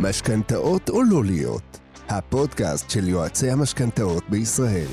[0.00, 4.86] משכנתאות או לא להיות, הפודקאסט של יועצי המשכנתאות בישראל.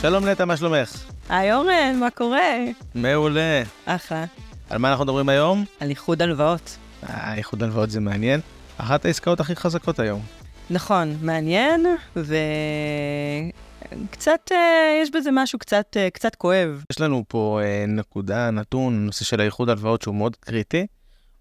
[0.00, 1.04] שלום נטע, מה שלומך?
[1.28, 2.54] היי אורן, מה קורה?
[2.94, 3.62] מעולה.
[3.84, 4.24] אחלה.
[4.70, 5.64] על מה אנחנו מדברים היום?
[5.80, 6.76] על איחוד הלוואות.
[7.08, 8.40] אה, איחוד הלוואות זה מעניין.
[8.78, 10.20] אחת העסקאות הכי חזקות היום.
[10.70, 11.86] נכון, מעניין,
[14.00, 16.84] וקצת, אה, יש בזה משהו קצת, אה, קצת כואב.
[16.92, 20.86] יש לנו פה אה, נקודה, נתון, נושא של האיחוד הלוואות שהוא מאוד קריטי.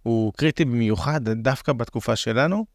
[0.05, 2.65] הוא קריטי במיוחד דווקא בתקופה שלנו.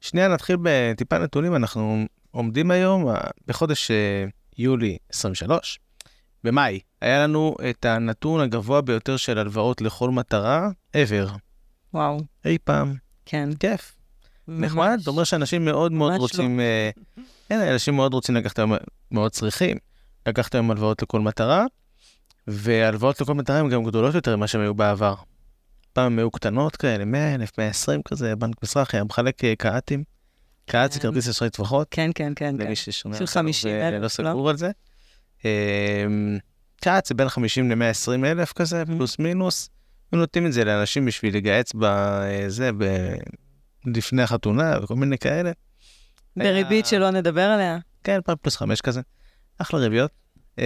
[0.00, 1.56] שנייה, נתחיל בטיפה נתונים.
[1.56, 4.24] אנחנו עומדים היום אה, בחודש אה,
[4.58, 5.78] יולי 23.
[6.44, 11.30] במאי היה לנו את הנתון הגבוה ביותר של הלוואות לכל מטרה ever.
[11.94, 12.94] וואו, אי פעם.
[13.24, 13.48] כן.
[13.60, 13.96] כיף.
[14.48, 14.96] נחמד.
[14.98, 16.18] זאת אומרת שאנשים מאוד מאוד לא.
[16.18, 16.90] רוצים, אה,
[17.48, 18.72] כן, אנשים מאוד רוצים לקחת היום,
[19.10, 19.76] מאוד צריכים
[20.26, 21.64] לקחת היום הלוואות לכל מטרה,
[22.46, 25.14] והלוואות לכל מטרה הן גם גדולות יותר ממה שהן היו בעבר.
[25.96, 30.04] פעם היו קטנות כאלה, 100 אלף, 120 כזה, בנק מזרח היה מחלק אה, קה"תים.
[30.66, 31.08] קה"ת זה כן.
[31.08, 32.54] כרטיס אשראי טפחות, כן, כן, כן.
[32.58, 32.64] כן.
[32.66, 34.08] למי ששומע של אותנו 50,000, ולא לא?
[34.08, 34.70] סגור על זה.
[35.44, 36.04] אה,
[36.80, 38.86] קה"ת זה בין 50 ל-120 אלף כזה, Mhm.
[38.86, 39.70] פלוס מינוס.
[40.12, 42.84] הם נותנים את זה לאנשים בשביל לגהץ בזה, ב...
[43.86, 45.52] לפני החתונה וכל מיני כאלה.
[46.36, 47.78] בריבית היה- שלא נדבר עליה.
[48.04, 49.00] כן, פעם פלוס חמש כזה.
[49.58, 50.10] אחלה ריביות.
[50.58, 50.64] אמ,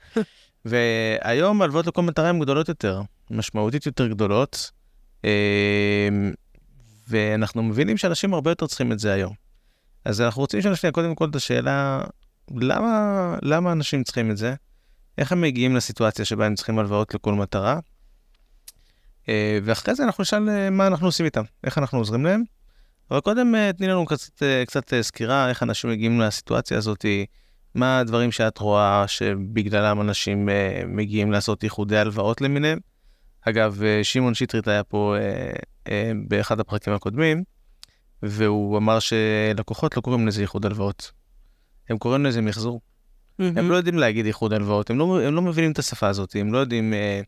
[0.64, 4.70] והיום הלוואות לכל מטרה הן גדולות יותר, משמעותית יותר גדולות,
[5.24, 6.32] אמ,
[7.08, 9.34] ואנחנו מבינים שאנשים הרבה יותר צריכים את זה היום.
[10.04, 12.04] אז אנחנו רוצים לשאול שנייה קודם כל את השאלה,
[12.56, 14.54] למה, למה אנשים צריכים את זה?
[15.18, 17.78] איך הם מגיעים לסיטואציה שבה הם צריכים הלוואות לכל מטרה?
[19.28, 22.42] אה, ואחרי זה אנחנו נשאל אה, מה אנחנו עושים איתם, איך אנחנו עוזרים להם.
[23.10, 27.04] אבל קודם אה, תני לנו קצת, אה, קצת אה, סקירה איך אנשים מגיעים לסיטואציה הזאת,
[27.74, 32.78] מה הדברים שאת רואה שבגללם אנשים אה, מגיעים לעשות איחודי הלוואות למיניהם.
[33.40, 35.50] אגב, אה, שמעון שטרית היה פה אה,
[35.88, 37.44] אה, באחד הפרקים הקודמים,
[38.22, 41.12] והוא אמר שלקוחות לא קוראים לזה איחוד הלוואות.
[41.88, 42.80] הם קוראים לזה מחזור.
[43.38, 46.52] הם לא יודעים להגיד איחוד הלוואות, הם לא, הם לא מבינים את השפה הזאת, הם
[46.52, 46.94] לא יודעים...
[46.94, 47.20] אה,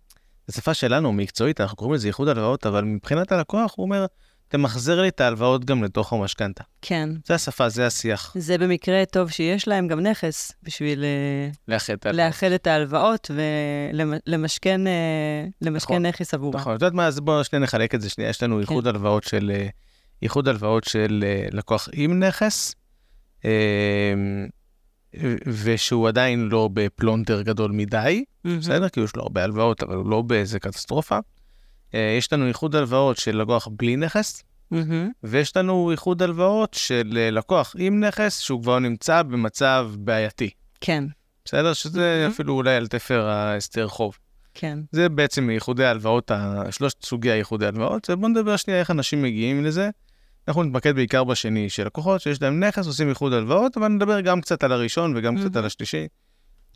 [0.47, 4.07] זו שפה שלנו, מקצועית, אנחנו קוראים לזה איחוד הלוואות, אבל מבחינת הלקוח הוא אומר,
[4.51, 6.65] תמחזר לי את ההלוואות גם לתוך המשכנתה.
[6.83, 7.09] כן.
[7.27, 8.35] זה השפה, זה השיח.
[8.39, 12.27] זה במקרה טוב שיש להם גם נכס בשביל אה, לאחד את ההלוואות.
[12.27, 13.31] לאחד את ההלוואות
[14.27, 14.81] ולמשכן
[15.61, 16.07] נכון.
[16.07, 16.61] נכס עבורה.
[16.61, 19.25] נכון, את יודעת מה, אז בואו שנייה נחלק את זה שנייה, יש לנו איחוד הלוואות
[19.25, 19.69] של, אה,
[20.23, 22.75] איחוד הלוואות של אה, לקוח עם נכס,
[23.45, 24.15] אה,
[25.47, 28.59] ושהוא עדיין לא בפלונטר גדול מדי, מהמם.
[28.59, 28.89] בסדר?
[28.89, 31.19] כי יש לו הרבה הלוואות, אבל הוא לא באיזה קטסטרופה.
[31.95, 35.11] אה, יש לנו איחוד הלוואות של לקוח בלי נכס, מהמם.
[35.23, 40.51] ויש לנו איחוד הלוואות של אה, לקוח עם נכס שהוא כבר נמצא במצב בעייתי.
[40.81, 41.05] כן,
[41.45, 41.73] בסדר?
[41.73, 42.33] שזה מהמם.
[42.33, 44.19] אפילו אולי על תפר ההסדר חוב.
[44.55, 44.79] כן.
[44.93, 46.31] זה בעצם איחודי ההלוואות,
[46.71, 49.91] שלושת סוגי האיחודי ההלוואות, ובואו נדבר שנייה איך אנשים מגיעים לזה.
[50.49, 54.41] אנחנו נתמקד בעיקר בשני של לקוחות שיש להם נכס, עושים איחוד הלוואות, אבל נדבר גם
[54.41, 55.59] קצת על הראשון וגם קצת מהמם.
[55.59, 56.07] על השלישי,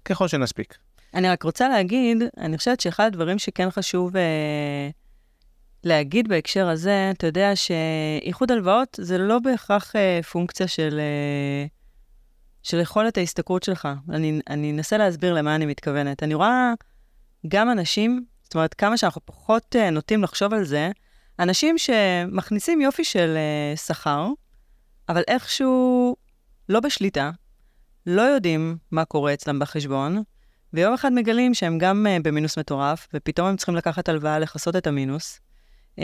[0.04, 0.78] ככל שנספיק.
[1.14, 4.90] אני רק רוצה להגיד, אני חושבת שאחד הדברים שכן חשוב אה,
[5.84, 11.66] להגיד בהקשר הזה, אתה יודע שאיחוד הלוואות זה לא בהכרח אה, פונקציה של, אה,
[12.62, 13.88] של יכולת ההשתכרות שלך.
[14.08, 16.22] אני, אני אנסה להסביר למה אני מתכוונת.
[16.22, 16.72] אני רואה
[17.48, 20.90] גם אנשים, זאת אומרת, כמה שאנחנו פחות אה, נוטים לחשוב על זה,
[21.38, 24.28] אנשים שמכניסים יופי של אה, שכר,
[25.08, 26.16] אבל איכשהו
[26.68, 27.30] לא בשליטה,
[28.06, 30.22] לא יודעים מה קורה אצלם בחשבון,
[30.72, 34.86] ויום אחד מגלים שהם גם uh, במינוס מטורף, ופתאום הם צריכים לקחת הלוואה לכסות את
[34.86, 35.40] המינוס.
[35.98, 36.02] Uh,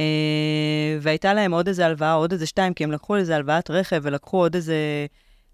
[1.00, 4.36] והייתה להם עוד איזה הלוואה, עוד איזה שתיים, כי הם לקחו איזה הלוואת רכב ולקחו
[4.36, 5.06] עוד איזה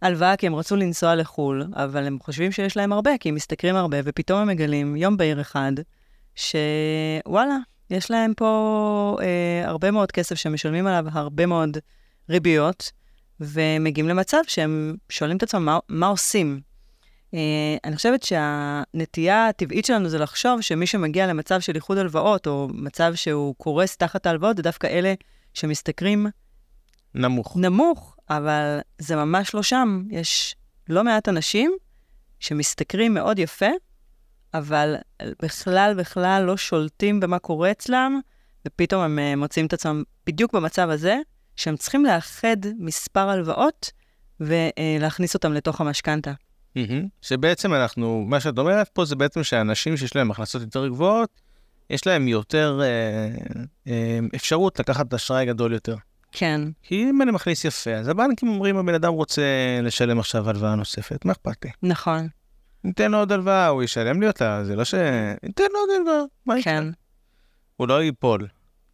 [0.03, 3.77] הלוואה כי הם רצו לנסוע לחו"ל, אבל הם חושבים שיש להם הרבה, כי הם משתכרים
[3.77, 5.73] הרבה, ופתאום הם מגלים, יום בהיר אחד,
[6.35, 7.57] שוואלה,
[7.91, 11.79] יש להם פה uh, הרבה מאוד כסף שמשלמים עליו הרבה מאוד
[12.31, 12.93] ריביות,
[13.41, 16.61] ומגיעים למצב שהם שואלים את עצמם מה, מה עושים.
[17.35, 17.39] Uh,
[17.85, 23.15] אני חושבת שהנטייה הטבעית שלנו זה לחשוב שמי שמגיע למצב של איחוד הלוואות, או מצב
[23.15, 25.15] שהוא קורס תחת ההלוואות, זה דווקא אלה
[25.55, 26.27] שמשתכרים
[27.15, 27.57] נמוך.
[27.57, 30.03] נמוך, אבל זה ממש לא שם.
[30.11, 30.57] יש
[30.89, 31.73] לא מעט אנשים
[32.41, 33.71] שמשתכרים מאוד יפה,
[34.55, 34.97] אבל
[35.43, 38.21] בכלל בכלל לא שולטים במה קורה אצלם,
[38.67, 41.19] ופתאום הם אה, מוצאים את עצמם בדיוק במצב הזה,
[41.57, 43.91] שהם צריכים לאחד מספר הלוואות
[44.41, 46.33] ולהכניס אותם לתוך המשכנתה.
[47.23, 51.31] שבעצם אנחנו, מה שאת אומרת פה זה בעצם שאנשים שיש להם הכנסות יותר גבוהות,
[51.91, 53.29] יש להם יותר אה,
[53.89, 55.97] אה, אפשרות לקחת אשראי גדול יותר.
[56.33, 59.43] כן, כי אם אני מכניס יפה, אז הבנקים אומרים, הבן אדם רוצה
[59.83, 61.71] לשלם עכשיו הלוואה נוספת, מה אכפת לי?
[61.83, 62.29] נכון,
[62.85, 64.95] ניתן לו עוד הלוואה, הוא ישלם לי אותה, זה לא ש...
[65.43, 66.73] ניתן לו עוד הלוואה, מה יקרה?
[66.73, 66.85] כן,
[67.77, 68.49] הוא לא ייפול.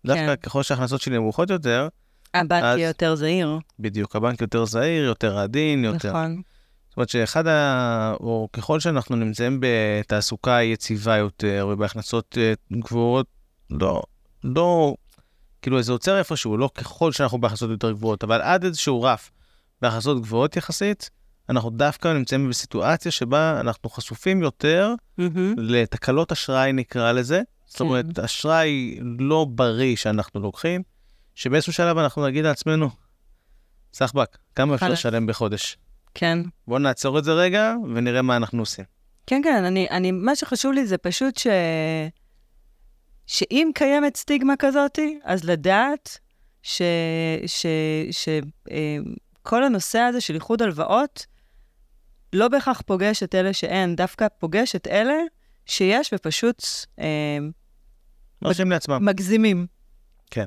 [0.06, 1.88] דווקא ככל שההכנסות שלי נמוכות יותר,
[2.34, 3.58] הבנק יהיה יותר זהיר.
[3.78, 6.08] בדיוק, הבנק יותר זהיר, יותר עדין, יותר...
[6.08, 6.42] נכון.
[6.92, 8.14] זאת אומרת שאחד ה...
[8.20, 13.26] או ככל שאנחנו נמצאים בתעסוקה יציבה יותר ובהכנסות אה, גבוהות,
[13.70, 14.02] לא,
[14.44, 14.94] לא,
[15.62, 19.30] כאילו זה עוצר איפשהו, לא ככל שאנחנו בהכנסות יותר גבוהות, אבל עד איזשהו רף
[19.82, 21.10] בהכנסות גבוהות יחסית,
[21.48, 25.54] אנחנו דווקא נמצאים בסיטואציה שבה אנחנו חשופים יותר מהמם.
[25.58, 27.42] לתקלות אשראי נקרא לזה.
[27.66, 27.84] זאת כן.
[27.84, 30.82] אומרת, אשראי לא בריא שאנחנו לוקחים,
[31.34, 32.90] שבאיזשהו שלב אנחנו נגיד לעצמנו,
[33.94, 34.88] סחבק, כמה אפשר.
[34.88, 35.76] לשלם בחודש?
[36.14, 36.38] כן.
[36.66, 38.84] בואו נעצור את זה רגע ונראה מה אנחנו עושים.
[39.26, 41.46] כן, כן, אני, אני, מה שחשוב לי זה פשוט ש...
[43.26, 46.18] שאם קיימת סטיגמה כזאת, אז לדעת
[46.62, 46.82] ש...
[47.46, 47.66] ש...
[48.10, 48.28] ש...
[48.70, 48.96] אה,
[49.42, 51.26] כל הנושא הזה של איחוד הלוואות
[52.32, 55.14] לא בהכרח פוגש את אלה שאין, דווקא פוגש את אלה
[55.66, 56.62] שיש ופשוט
[56.98, 57.38] אה,
[58.42, 59.04] מרשים לעצמם.
[59.04, 59.66] מגזימים.
[60.30, 60.44] כן.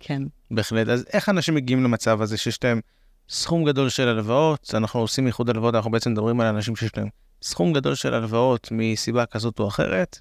[0.00, 0.22] כן.
[0.50, 0.88] בהחלט.
[0.88, 2.80] אז איך אנשים מגיעים למצב הזה שיש להם
[3.28, 4.74] סכום גדול של הלוואות?
[4.74, 7.08] אנחנו עושים איחוד הלוואות, אנחנו בעצם מדברים על אנשים שיש להם
[7.42, 10.18] סכום גדול של הלוואות מסיבה כזאת או אחרת.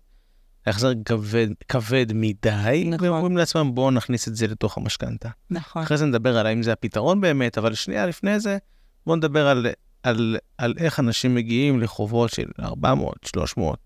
[0.66, 3.06] ההחזר כבד, כבד מדי, נכון.
[3.06, 5.30] והם אומרים לעצמם בואו נכניס את זה לתוך המשכנתה.
[5.50, 5.84] נכון.
[5.84, 8.58] אחרי זה נדבר על האם זה הפתרון באמת, אבל שנייה לפני זה,
[9.06, 9.68] בואו נדבר על,
[10.04, 13.80] על, על איך אנשים מגיעים לחובות של 400, 300,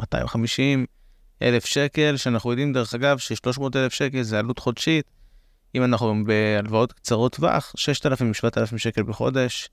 [0.00, 0.86] 250
[1.42, 5.19] אלף שקל, שאנחנו יודעים דרך אגב ש-300 אלף שקל זה עלות חודשית.
[5.74, 9.68] אם אנחנו בהלוואות קצרות טווח, 6,000, 7,000 שקל בחודש,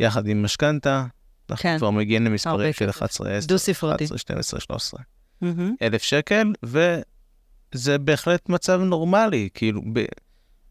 [0.00, 1.04] יחד עם משכנתה,
[1.50, 1.78] אנחנו כן.
[1.78, 2.96] כבר מגיעים למספרים של כסף.
[2.96, 4.04] 11, 10, דו-ספרתי.
[4.04, 5.00] 11, 12, 13.
[5.40, 5.74] מהמם.
[5.82, 9.48] אלף שקל, וזה בהחלט מצב נורמלי.
[9.54, 10.04] כאילו, ב...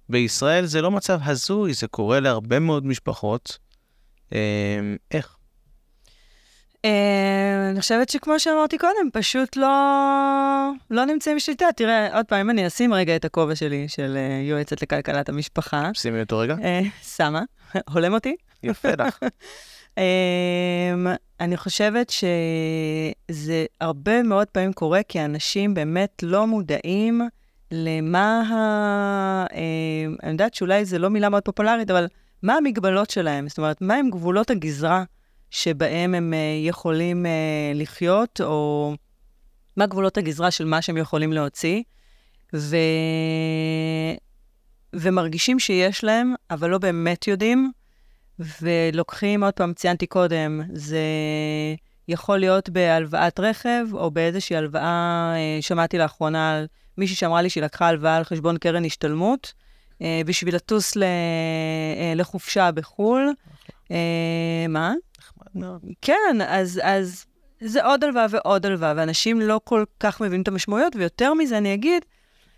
[0.10, 3.58] בישראל זה לא מצב הזוי, זה קורה להרבה מאוד משפחות.
[4.34, 5.37] אה, איך?
[6.88, 9.68] אה, אני חושבת שכמו שאמרתי קודם, פשוט לא,
[10.92, 11.66] לא נמצאים בשליטה.
[11.76, 15.90] תראה, עוד פעם, אם אני אשים רגע את הכובע שלי של אה, יועצת לכלכלת המשפחה,
[15.94, 16.56] שימי אותו רגע.
[16.64, 17.42] אה, שמה,
[17.94, 18.36] הולם אותי.
[18.64, 19.20] יפה לך.
[19.98, 21.08] אמ,
[21.40, 27.22] אני חושבת שזה הרבה מאוד פעמים קורה כי אנשים באמת לא מודעים
[27.72, 29.46] למה ה...
[30.24, 32.08] אני יודעת שאולי זו לא מילה מאוד פופולרית, אבל
[32.44, 33.48] מה המגבלות שלהם?
[33.50, 35.04] זאת אומרת, מה הם גבולות הגזרה
[35.52, 38.94] שבהם הם אה, יכולים אה, לחיות, או
[39.78, 41.84] מה גבולות הגזרה של מה שהם יכולים להוציא,
[42.56, 42.78] ו...
[44.94, 47.72] ומרגישים שיש להם, אבל לא באמת יודעים.
[48.62, 51.00] ולוקחים, עוד פעם, ציינתי קודם, זה
[52.08, 56.68] יכול להיות בהלוואת רכב, או באיזושהי הלוואה, אה, שמעתי לאחרונה על
[56.98, 59.54] מישהי שאמרה לי שהיא לקחה הלוואה על חשבון קרן השתלמות,
[60.26, 61.04] בשביל לטוס ל,
[62.16, 63.34] לחופשה בחו"ל.
[63.92, 64.94] אה, מה?
[66.02, 67.26] כן, אז, אז
[67.62, 71.74] זה עוד הלוואה ועוד הלוואה, ואנשים לא כל כך מבינים את המשמעויות, ויותר מזה אני
[71.74, 72.06] אגיד,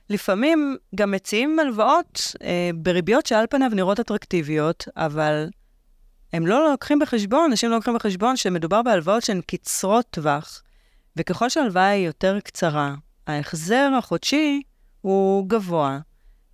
[0.09, 5.49] לפעמים גם מציעים הלוואות אה, בריביות שעל פניו נראות אטרקטיביות, אבל
[6.33, 10.63] הם לא לוקחים בחשבון, אנשים לא לוקחים בחשבון שמדובר בהלוואות שהן קצרות טווח,
[11.15, 12.95] וככל שההלוואה היא יותר קצרה,
[13.27, 14.61] ההחזר החודשי
[15.01, 15.99] הוא גבוה,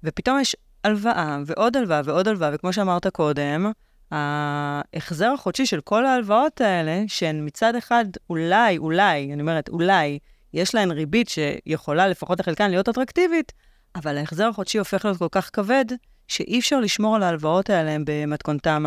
[0.04, 3.72] ופתאום יש הלוואה ועוד הלוואה ועוד הלוואה, וכמו שאמרת קודם,
[4.16, 10.20] ההחזר החודשי של כל ההלוואות האלה, שהן מצד אחד אולי, אולי, אני אומרת אולי,
[10.54, 13.52] יש להן ריבית שיכולה לפחות לחלקן להיות אטרקטיבית,
[13.96, 15.86] אבל ההחזר החודשי הופך להיות כל כך כבד,
[16.28, 18.84] שאי אפשר לשמור על ההלוואות האלה במתכונתם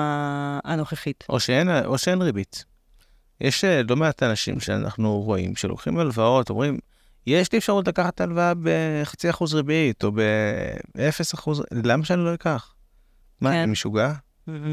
[0.65, 1.25] הנוכחית.
[1.29, 2.65] או שאין, או שאין ריבית.
[3.41, 6.79] יש אה, לא מעט אנשים שאנחנו רואים שלוקחים הלוואות, אומרים,
[7.27, 10.13] יש לי אפשרות לקחת הלוואה בחצי אחוז ריבית, או
[10.95, 12.75] באפס אחוז, למה שאני לא אקח?
[13.41, 13.57] מה, כן.
[13.57, 14.13] אני משוגע?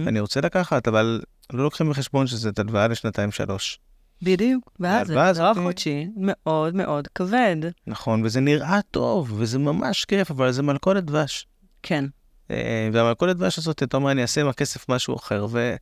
[0.08, 1.22] אני רוצה לקחת, אבל
[1.53, 3.79] לא לוקחים בחשבון שזאת הלוואה לשנתיים-שלוש.
[4.22, 7.55] בדיוק, ואז ההחזר הזאת- החודשי מאוד מאוד כבד.
[7.88, 11.48] נכון, וזה נראה טוב, וזה ממש כיף, אבל זה מלכודת דבש.
[11.84, 12.05] כן,
[12.51, 15.75] אה, והמלכודת דבש הזאת, אתה אומר, אני אעשה עם הכסף משהו אחר, ו...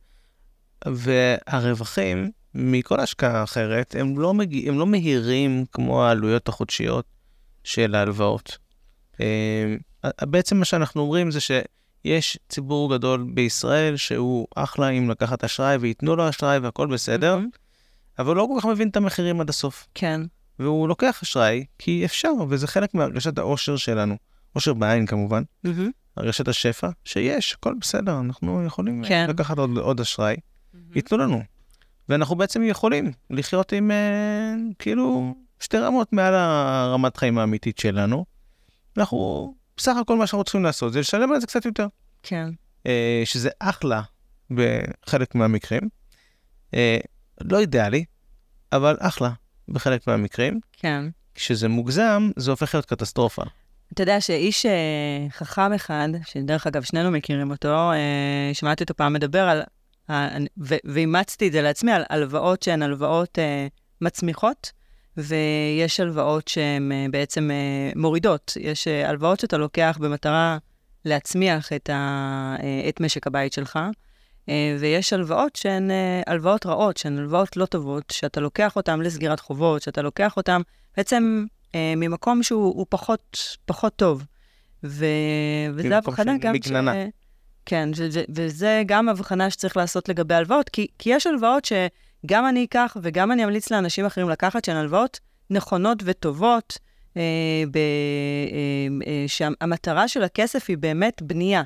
[0.86, 7.04] והרווחים מכל השקעה אחרת, הם לא, מגיע, הם לא מהירים כמו העלויות החודשיות
[7.64, 8.58] של ההלוואות.
[9.20, 9.74] אה,
[10.22, 11.40] בעצם מה שאנחנו אומרים זה
[12.06, 17.38] שיש ציבור גדול בישראל שהוא אחלה אם לקחת אשראי וייתנו לו אשראי והכל בסדר.
[18.18, 19.86] אבל הוא לא כל כך מבין את המחירים עד הסוף.
[19.94, 20.20] כן,
[20.58, 24.16] והוא לוקח אשראי כי אפשר, וזה חלק מהרגשת העושר שלנו.
[24.52, 25.42] עושר בעין כמובן.
[26.16, 29.08] הרגשת השפע, שיש, הכל בסדר, אנחנו יכולים כן.
[29.08, 29.26] כן.
[29.30, 30.36] לקחת עוד, עוד אשראי,
[30.94, 31.42] ייתנו לנו.
[32.08, 38.24] ואנחנו בעצם יכולים לחיות עם אה, כאילו שתי רמות מעל הרמת חיים האמיתית שלנו.
[38.96, 41.86] אנחנו, בסך הכל מה שאנחנו צריכים לעשות זה לשלם על זה קצת יותר,
[42.22, 42.50] כן,
[42.86, 44.02] אה, שזה אחלה
[44.50, 45.88] בחלק מהמקרים.
[46.74, 46.98] אה,
[47.40, 48.04] לא אידיאלי,
[48.72, 49.30] אבל אחלה
[49.68, 50.60] בחלק מהמקרים.
[50.72, 51.04] כן.
[51.34, 53.42] כשזה מוגזם, זה הופך להיות קטסטרופה.
[53.92, 57.90] אתה יודע שאיש אה, חכם אחד, שדרך אגב, שנינו מכירים אותו,
[58.52, 59.62] שמעתי אותו פעם מדבר על,
[60.84, 63.38] ואימצתי את זה לעצמי, על הלוואות שהן הלוואות
[64.00, 64.72] מצמיחות,
[65.16, 68.56] ויש הלוואות שהן אה, בעצם אה, מורידות.
[68.60, 70.58] יש אה, הלוואות שאתה לוקח במטרה
[71.04, 72.56] להצמיח את, ה-
[72.88, 73.78] את משק הבית שלך,
[74.78, 75.90] ויש הלוואות שהן
[76.26, 80.60] הלוואות רעות, שהן הלוואות לא טובות, שאתה לוקח אותן לסגירת חובות, שאתה לוקח אותן
[80.96, 81.44] בעצם
[81.76, 84.24] ממקום שהוא הוא פחות, פחות טוב.
[84.84, 85.06] ו...
[85.74, 86.92] וזה הבחנה גם מגננה.
[87.66, 91.64] כן, ו- ו- וזה גם הבחנה שצריך לעשות לגבי הלוואות, כי, כי יש הלוואות
[92.24, 96.78] שגם אני אקח וגם אני אמליץ לאנשים אחרים לקחת, שהן הלוואות נכונות וטובות,
[97.16, 97.22] אה,
[97.70, 101.62] ב- אה, אה, שהמטרה של הכסף היא באמת בנייה.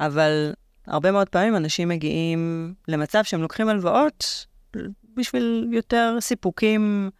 [0.00, 0.52] אבל
[0.86, 4.46] הרבה מאוד פעמים אנשים מגיעים למצב שהם לוקחים הלוואות
[5.16, 7.10] בשביל יותר סיפוקים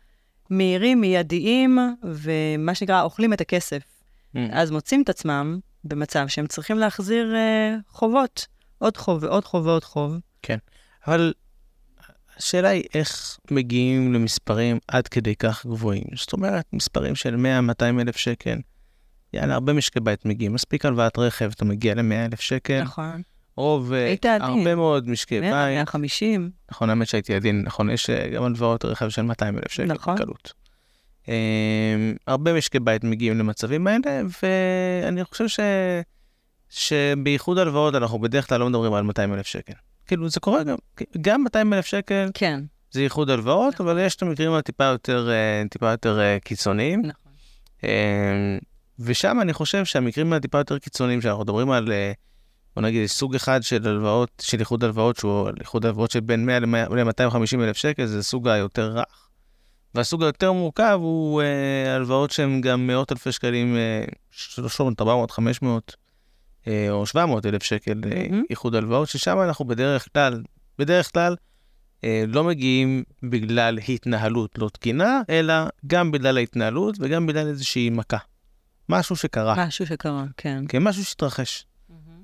[0.50, 3.82] מהירים, מיידיים, ומה שנקרא, אוכלים את הכסף.
[4.52, 8.46] אז מוצאים את עצמם במצב שהם צריכים להחזיר אה, חובות,
[8.78, 10.18] עוד חוב ועוד חוב ועוד חוב.
[11.06, 11.32] אבל
[12.40, 16.04] השאלה היא איך מגיעים למספרים עד כדי כך גבוהים.
[16.16, 18.58] זאת אומרת, מספרים של 100-200 אלף שקל.
[19.32, 20.54] יאללה, הרבה משקי בית מגיעים.
[20.54, 22.82] מספיק הלוואת רכב, אתה מגיע ל-100 אלף שקל.
[22.82, 23.22] נכון.
[23.56, 24.14] רוב, אה.
[24.40, 25.74] הרבה מאוד משקי 100, בית.
[25.74, 29.92] 150, נכון, האמת שהייתי עדין, נכון, יש אה, גם הלוואות רכב של 200 אלף שקל
[29.92, 30.14] נכון.
[30.14, 30.52] בקלות.
[31.24, 31.30] Um,
[32.26, 35.60] הרבה משקי בית מגיעים למצבים האלה, ואני חושב ש...
[36.68, 39.72] שבייחוד הלוואות אנחנו בדרך כלל לא מדברים על 200 אלף שקל.
[40.10, 40.76] כאילו, זה קורה גם,
[41.20, 45.62] גם 200 אלף שקל כן, זה ייחוד הלוואות, אבל יש את המקרים הטיפה יותר, אה,
[45.70, 47.02] טיפה יותר אה, קיצוניים.
[47.02, 47.32] נכון.
[47.84, 48.58] אה,
[48.98, 52.12] ושם אני חושב שהמקרים הטיפה יותר קיצוניים, שאנחנו מדברים על, אה,
[52.76, 56.58] בוא נגיד, סוג אחד של הלוואות, של איחוד הלוואות, שהוא איחוד הלוואות של בין 100
[56.60, 59.28] ל-250 אלף שקל, זה סוג היותר רך.
[59.94, 65.90] והסוג היותר מורכב הוא אה, הלוואות שהן גם מאות אלפי שקלים, אה, 300, 400, 500
[65.90, 65.99] אה,
[66.68, 68.42] או 700 אלף שקל אה, מהמם.
[68.50, 70.42] איחוד הלוואות, ששם אנחנו בדרך כלל,
[70.78, 71.36] בדרך כלל,
[72.04, 75.54] אה, לא מגיעים בגלל התנהלות לא תקינה, אלא
[75.86, 78.18] גם בגלל ההתנהלות וגם בגלל איזושהי מכה.
[78.88, 80.64] משהו שקרה, משהו שקרה, כן.
[80.68, 81.66] כן, משהו שהתרחש.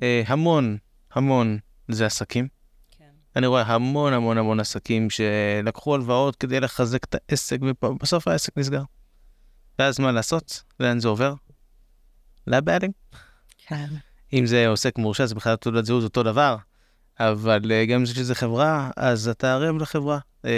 [0.03, 0.77] אה, המון,
[1.13, 2.49] המון זה עסקים.
[2.91, 3.05] כן.
[3.37, 8.83] אני רואה המון המון המון עסקים שלקחו הלוואות כדי לחזק את העסק, ובסוף העסק נסגר.
[9.79, 10.63] ואז מה לעשות?
[10.81, 11.35] לאן זה עובר?
[12.47, 12.91] לבעלים.
[13.67, 13.87] כן.
[14.33, 16.57] אם זה עוסק מורשה, זה בכלל תעודת זהות אותו דבר,
[17.21, 20.19] אבל uh, גם שזה חברה, אז אתה ערב לחברה.
[20.43, 20.49] Uh,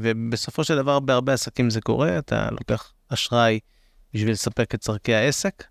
[0.00, 3.60] ובסופו של דבר, בהרבה עסקים זה קורה, אתה לוקח אשראי
[4.14, 5.64] בשביל לספק את צורכי העסק,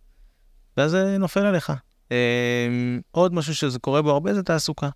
[0.78, 1.74] ואז זה נופל עליך.
[2.10, 2.14] Uh,
[3.12, 4.90] עוד משהו שזה קורה בו הרבה זה תעסוקה.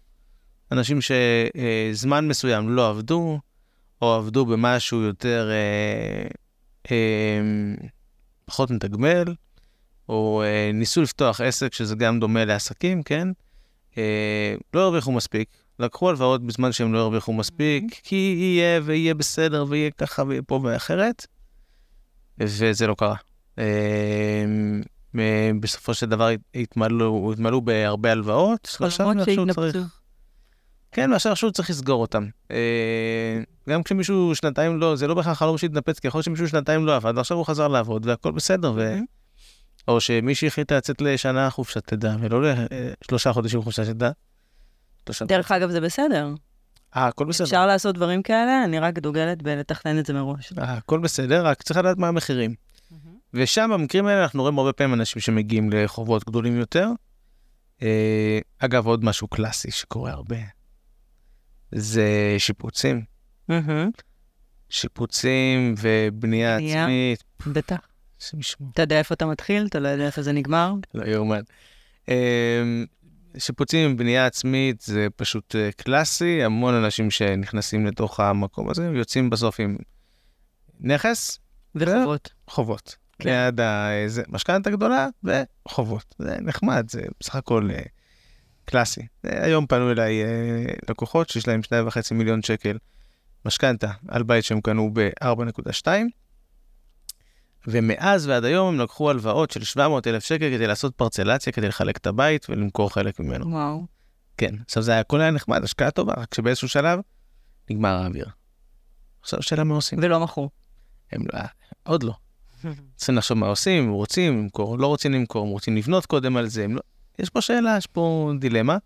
[0.72, 3.40] אנשים שזמן מסוים לא עבדו,
[4.02, 5.50] או עבדו במשהו יותר
[8.46, 9.34] פחות מתגמל,
[10.10, 13.28] או אה, ניסו לפתוח עסק, שזה גם דומה לעסקים, כן?
[13.98, 15.50] אה, לא הרוויחו מספיק,
[15.80, 20.60] לקחו הלוואות בזמן שהם לא הרוויחו מספיק, כי יהיה ויהיה בסדר ויהיה ככה ויהיה פה
[20.64, 21.28] ואחרת,
[22.38, 23.16] וזה לא קרה.
[23.60, 23.66] אה,
[25.20, 29.80] אה, בסופו של דבר התמלאו, התמלאו בהרבה הלוואות, ועכשיו איכשהו שהתנפצו.
[30.92, 32.26] כן, ועכשיו איכשהו צריך לסגור אותם.
[32.52, 36.86] אה, גם כשמישהו שנתיים לא, זה לא בהכרח חלום שהתנפץ, כי יכול להיות שמישהו שנתיים
[36.86, 38.98] לא עבד, ועכשיו הוא חזר לעבוד, והכל בסדר, ו...
[39.88, 42.42] או שמישהי החליטה לצאת לשנה חופשת לידה, ולא
[43.02, 44.12] לשלושה חודשים חופשת לידה.
[45.22, 45.28] לא.
[45.28, 46.34] דרך אגב, זה בסדר.
[46.96, 47.46] אה, הכל בסדר.
[47.46, 50.54] אפשר לעשות דברים כאלה, אני רק דוגלת בלתכנן את זה מראש.
[50.58, 52.56] אה, הכל בסדר, רק צריך לדעת מה המחירים.
[53.34, 56.88] ושם, במקרים האלה, אנחנו רואים הרבה פעמים אנשים שמגיעים לחובות גדולים יותר.
[57.82, 60.38] אה, אגב, עוד משהו קלאסי שקורה הרבה,
[61.72, 63.04] זה שיפוצים.
[64.70, 66.84] שיפוצים ובנייה בנייה.
[66.84, 67.24] עצמית.
[67.48, 67.78] בטח.
[68.74, 70.74] אתה יודע איפה אתה מתחיל, אתה לא יודע איפה זה נגמר.
[70.94, 71.42] לא יאומן.
[72.08, 72.86] אמ,
[73.38, 79.30] שיפוצים עם בנייה עצמית זה פשוט אה, קלאסי, המון אנשים שנכנסים לתוך המקום הזה, יוצאים
[79.30, 79.78] בסוף עם
[80.80, 81.40] נכס,
[81.76, 82.30] וחובות.
[82.48, 82.96] חובות.
[83.20, 83.30] כן.
[83.30, 83.60] ליד
[84.28, 86.16] המשכנתה גדולה וחובות.
[86.20, 87.82] זה נחמד, זה בסך הכל אה,
[88.66, 89.02] קלאסי.
[89.26, 90.24] אה, היום פנו אליי
[90.90, 92.78] לקוחות שיש להם 2.5 מיליון שקל
[93.46, 95.88] משכנתה על בית שהם קנו ב-4.2,
[97.68, 101.98] ומאז ועד היום הם לקחו הלוואות של 700 אלף שקל כדי לעשות פרצלציה, כדי לחלק
[101.98, 103.52] את הבית ולמכור חלק ממנו.
[103.52, 103.86] וואו.
[104.38, 107.00] כן, עכשיו זה הכל היה נחמד, השקעה טובה, רק שבאיזשהו שלב
[107.70, 108.26] נגמר האוויר.
[109.22, 110.00] עכשיו השאלה מה עושים.
[110.02, 110.50] ולא מכרו.
[111.12, 111.40] הם לא,
[111.84, 112.14] עוד לא.
[112.96, 116.48] צריכים לחשוב מה עושים, אם רוצים למכור, לא רוצים למכור, הם רוצים לבנות קודם על
[116.48, 116.82] זה, הם לא...
[117.20, 118.78] יש פה שאלה, יש פה דילמה,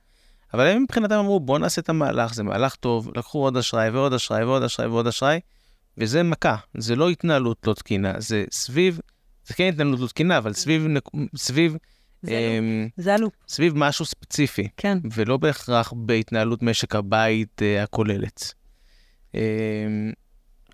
[0.54, 4.14] אבל הם מבחינתם אמרו, בואו נעשה את המהלך, זה מהלך טוב, לקחו עוד אשראי ועוד
[4.14, 5.40] אשראי ועוד אשראי ועוד אשראי,
[5.98, 9.00] וזה מכה, זה לא התנהלות לא תקינה, זה סביב,
[9.46, 10.88] זה כן התנהלות לא תקינה, אבל סביב,
[11.36, 11.78] סביב,
[12.22, 14.98] זה אמ, זה הלופ, סביב משהו ספציפי, כן.
[15.12, 18.54] ולא בהכרח בהתנהלות משק הבית אה, הכוללת.
[19.36, 19.40] אמ,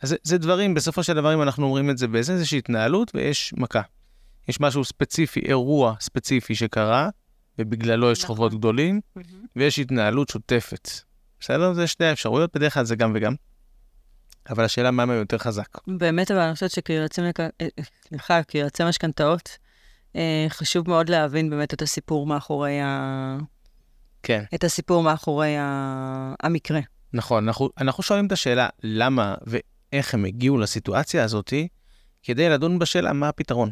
[0.02, 3.12] אז זה, זה דברים, בסופו של דבר, אם אנחנו אומרים את זה באיזה איזושהי התנהלות,
[3.16, 3.82] ויש מכה.
[4.48, 7.10] יש משהו ספציפי, אירוע ספציפי שקרה,
[7.60, 8.36] ובגללו יש נכון.
[8.36, 9.02] חובות גדולים,
[9.56, 10.90] ויש התנהלות שוטפת.
[11.40, 11.74] בסדר?
[11.74, 13.36] זה שתי האפשרויות, בדרך כלל זה גם וגם.
[14.50, 15.78] אבל השאלה מה מהם יותר חזק.
[15.88, 17.68] באמת, אבל אני חושבת שכיועצים, אה, אה,
[18.08, 19.58] סליחה, כיועצי משכנתאות,
[20.16, 23.38] אה, חשוב מאוד להבין באמת את הסיפור מאחורי, ה...
[24.24, 24.44] כן.
[24.56, 26.34] את הסיפור מאחורי ה...
[26.44, 26.80] המקרה.
[27.14, 31.54] נכון, אנחנו, אנחנו שואלים את השאלה למה ואיך הם הגיעו לסיטואציה הזאת,
[32.24, 33.70] כדי לדון בשאלה מה הפתרון.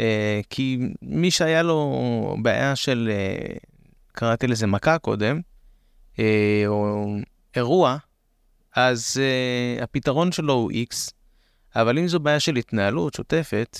[0.00, 3.56] אה, כי מי שהיה לו בעיה של, אה,
[4.12, 5.40] קראתי לזה מכה קודם,
[6.18, 7.06] אה, או
[7.56, 7.96] אירוע,
[8.76, 11.12] אז אה, הפתרון שלו הוא X,
[11.76, 13.78] אבל אם זו בעיה של התנהלות שוטפת,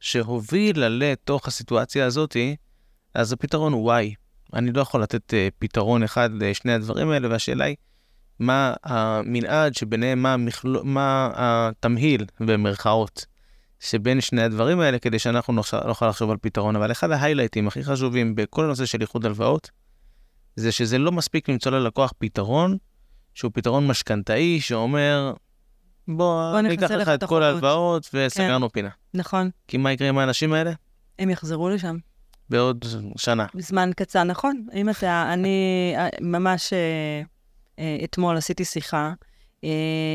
[0.00, 2.36] שהובילה לתוך הסיטואציה הזאת,
[3.14, 4.14] אז הפתרון הוא Y.
[4.54, 7.76] אני לא יכול לתת אה, פתרון אחד לשני הדברים האלה, והשאלה היא,
[8.38, 13.26] מה המנעד שביניהם, מה, המכלו, מה התמהיל, במרכאות,
[13.80, 15.52] שבין שני הדברים האלה, כדי שאנחנו
[15.86, 16.76] נוכל לחשוב על פתרון.
[16.76, 19.70] אבל אחד ההיילייטים הכי חשובים בכל הנושא של איחוד הלוואות,
[20.56, 22.76] זה שזה לא מספיק למצוא ללקוח פתרון
[23.34, 25.32] שהוא פתרון משכנתאי, שאומר,
[26.08, 27.66] בוא, בוא אקח לך את כל החובות." כן.
[27.66, 28.88] ההלוואות וסגרנו פינה.
[29.14, 30.72] נכון, כי מה יקרה עם האנשים האלה?
[31.18, 31.96] הם יחזרו לשם.
[32.50, 32.84] בעוד
[33.16, 33.46] שנה.
[33.58, 34.66] זמן קצר, נכון.
[34.74, 37.22] אם אתה, אני אה, ממש אה,
[37.78, 39.12] אה, אתמול עשיתי שיחה
[39.64, 39.68] אה,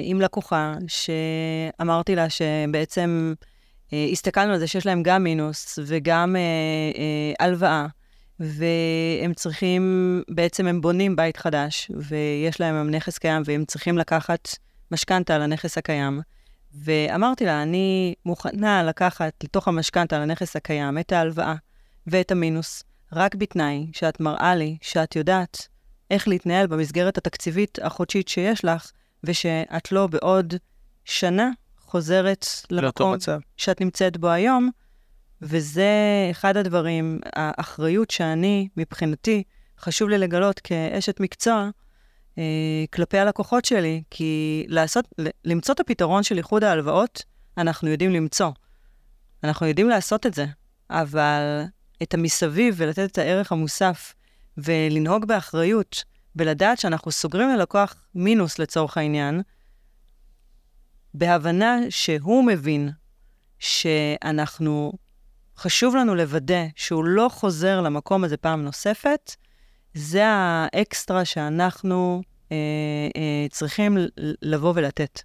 [0.04, 3.34] עם לקוחה, שאמרתי לה שבעצם
[3.94, 6.42] אה, הסתכלנו על זה שיש להם גם מינוס וגם אה,
[7.02, 7.88] אה, הלוואה,
[8.40, 14.50] והם צריכים, בעצם הם בונים בית חדש, ויש להם היום נכס קיים, והם צריכים לקחת
[14.92, 16.22] משכנתה על הנכס הקיים.
[16.84, 21.56] ואמרתי לה, אני מוכנה לקחת לתוך המשכנתה על הנכס הקיים את ההלוואה
[22.08, 25.68] ואת המינוס, רק בתנאי שאת מראה לי שאת יודעת
[26.12, 28.92] איך להתנהל במסגרת התקציבית החודשית שיש לך,
[29.24, 30.54] ושאת לא בעוד
[31.06, 33.16] שנה חוזרת למקום.
[33.58, 34.70] שאת נמצאת בו היום,
[35.42, 35.90] וזה
[36.32, 39.44] אחד הדברים, האחריות שאני, מבחינתי,
[39.80, 41.70] חשוב לי לגלות כאשת מקצוע,
[42.38, 42.44] אה,
[42.94, 45.08] כלפי הלקוחות שלי, כי לעשות,
[45.46, 47.24] למצוא את הפתרון של איחוד ההלוואות,
[47.58, 48.52] אנחנו יודעים למצוא.
[49.44, 50.46] אנחנו יודעים לעשות את זה,
[50.90, 51.64] אבל
[52.04, 54.14] את המסביב ולתת את הערך המוסף
[54.58, 56.04] ולנהוג באחריות,
[56.36, 59.42] ולדעת שאנחנו סוגרים ללקוח מינוס לצורך העניין,
[61.14, 62.90] בהבנה שהוא מבין
[63.60, 64.92] שאנחנו,
[65.60, 69.36] חשוב לנו לוודא שהוא לא חוזר למקום הזה פעם נוספת,
[69.94, 72.58] זה האקסטרה שאנחנו אה,
[73.16, 73.98] אה, צריכים
[74.42, 75.22] לבוא ולתת.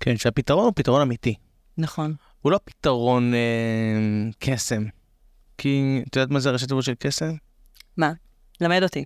[0.00, 1.34] כן, שהפתרון הוא פתרון אמיתי.
[1.78, 2.14] נכון.
[2.42, 4.84] הוא לא פתרון אה, קסם.
[5.58, 7.32] כי את יודעת מה זה ראשי תיבות של קסם?
[7.96, 8.12] מה?
[8.60, 9.04] למד אותי.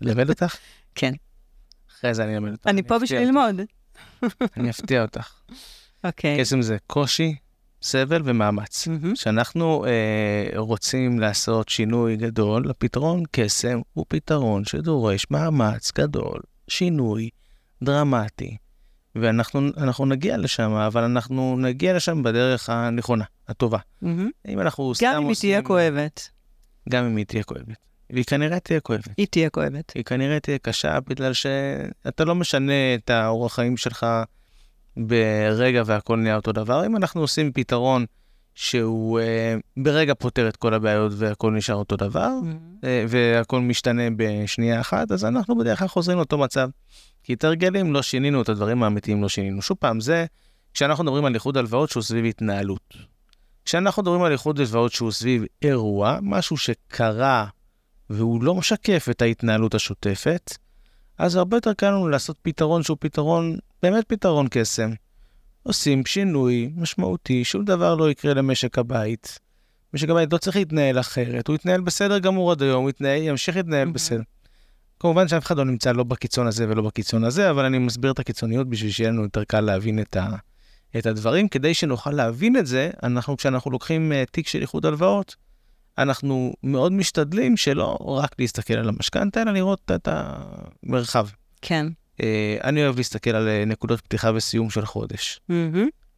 [0.00, 0.56] ללמד אותך?
[0.94, 1.12] כן.
[1.90, 2.66] אחרי זה אני אלמד אותך.
[2.66, 3.20] אני פה אפתיע בשביל.
[3.20, 3.60] ללמוד.
[4.56, 5.32] אני אפתיע אותך.
[6.04, 6.40] אוקיי.
[6.40, 7.34] קסם זה קושי,
[7.84, 8.88] סבל ומאמץ.
[9.14, 9.90] כשאנחנו אה,
[10.58, 17.28] רוצים לעשות שינוי גדול, הפתרון קסם הוא פתרון שדורש מאמץ גדול, שינוי
[17.82, 18.56] דרמטי.
[19.14, 23.78] ואנחנו אנחנו נגיע לשם, אבל אנחנו נגיע לשם בדרך הנכונה, הטובה.
[24.02, 24.30] מהמם.
[24.48, 26.30] אם אנחנו סתם גם אם היא תהיה עושים- כואבת,
[26.88, 27.76] גם אם היא תהיה כואבת.
[28.10, 29.08] והיא כנראה תהיה כואבת.
[29.16, 29.92] היא תהיה כואבת.
[29.94, 34.06] היא כנראה תהיה קשה בגלל שאתה לא משנה את האורח חיים שלך
[34.96, 36.86] ברגע והכל נהיה אותו דבר.
[36.86, 38.04] אם אנחנו עושים פתרון
[38.54, 42.58] שהוא אה, ברגע פותר את כל הבעיות והכל נשאר אותו דבר, מהמם.
[42.84, 46.68] אה, והכל משתנה בשנייה אחת, אז אנחנו בדרך כלל חוזרים לאותו מצב.
[47.22, 49.62] כי את הרגלים לא שינינו, את הדברים האמיתיים לא שינינו.
[49.62, 50.26] שוב פעם, זה
[50.74, 52.96] כשאנחנו מדברים על איחוד הלוואות שהוא סביב התנהלות.
[53.64, 57.46] כשאנחנו מדברים על איחוד הלוואות שהוא סביב אירוע, משהו שקרה
[58.10, 60.56] והוא לא משקף את ההתנהלות השוטפת,
[61.18, 64.90] אז הרבה יותר קל לנו לעשות פתרון שהוא פתרון, באמת פתרון קסם.
[65.62, 69.38] עושים שינוי משמעותי, שום דבר לא יקרה למשק הבית.
[69.94, 73.56] משק הבית לא צריך להתנהל אחרת, הוא יתנהל בסדר גמור עד היום, הוא יתנהל, ימשיך
[73.56, 73.92] להתנהל מהמם.
[73.92, 74.22] בסדר.
[75.00, 78.18] כמובן שאף אחד לא נמצא לא בקיצון הזה ולא בקיצון הזה, אבל אני מסביר את
[78.18, 80.26] הקיצוניות בשביל שיהיה לנו יותר קל להבין את, ה,
[80.98, 81.48] את הדברים.
[81.48, 85.36] כדי שנוכל להבין את זה, אנחנו, כשאנחנו לוקחים uh, תיק של איחוד הלוואות,
[85.98, 91.28] אנחנו מאוד משתדלים שלא רק להסתכל על המשכנתה, אלא לראות את המרחב.
[91.62, 91.86] כן.
[92.16, 92.24] Uh,
[92.64, 95.40] אני אוהב להסתכל על uh, נקודות פתיחה וסיום של חודש.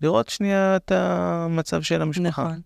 [0.02, 2.28] לראות שנייה את המצב של המשפחה.
[2.28, 2.60] נכון.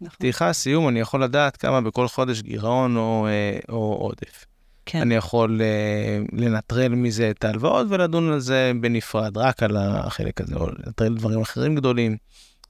[0.00, 0.16] נכון.
[0.16, 4.44] פתיחה, סיום, אני יכול לדעת כמה בכל חודש גירעון או, אה, או עודף.
[4.86, 5.00] כן.
[5.00, 10.54] אני יכול אה, לנטרל מזה את ההלוואות ולדון על זה בנפרד, רק על החלק הזה,
[10.54, 12.16] או לנטרל דברים אחרים גדולים,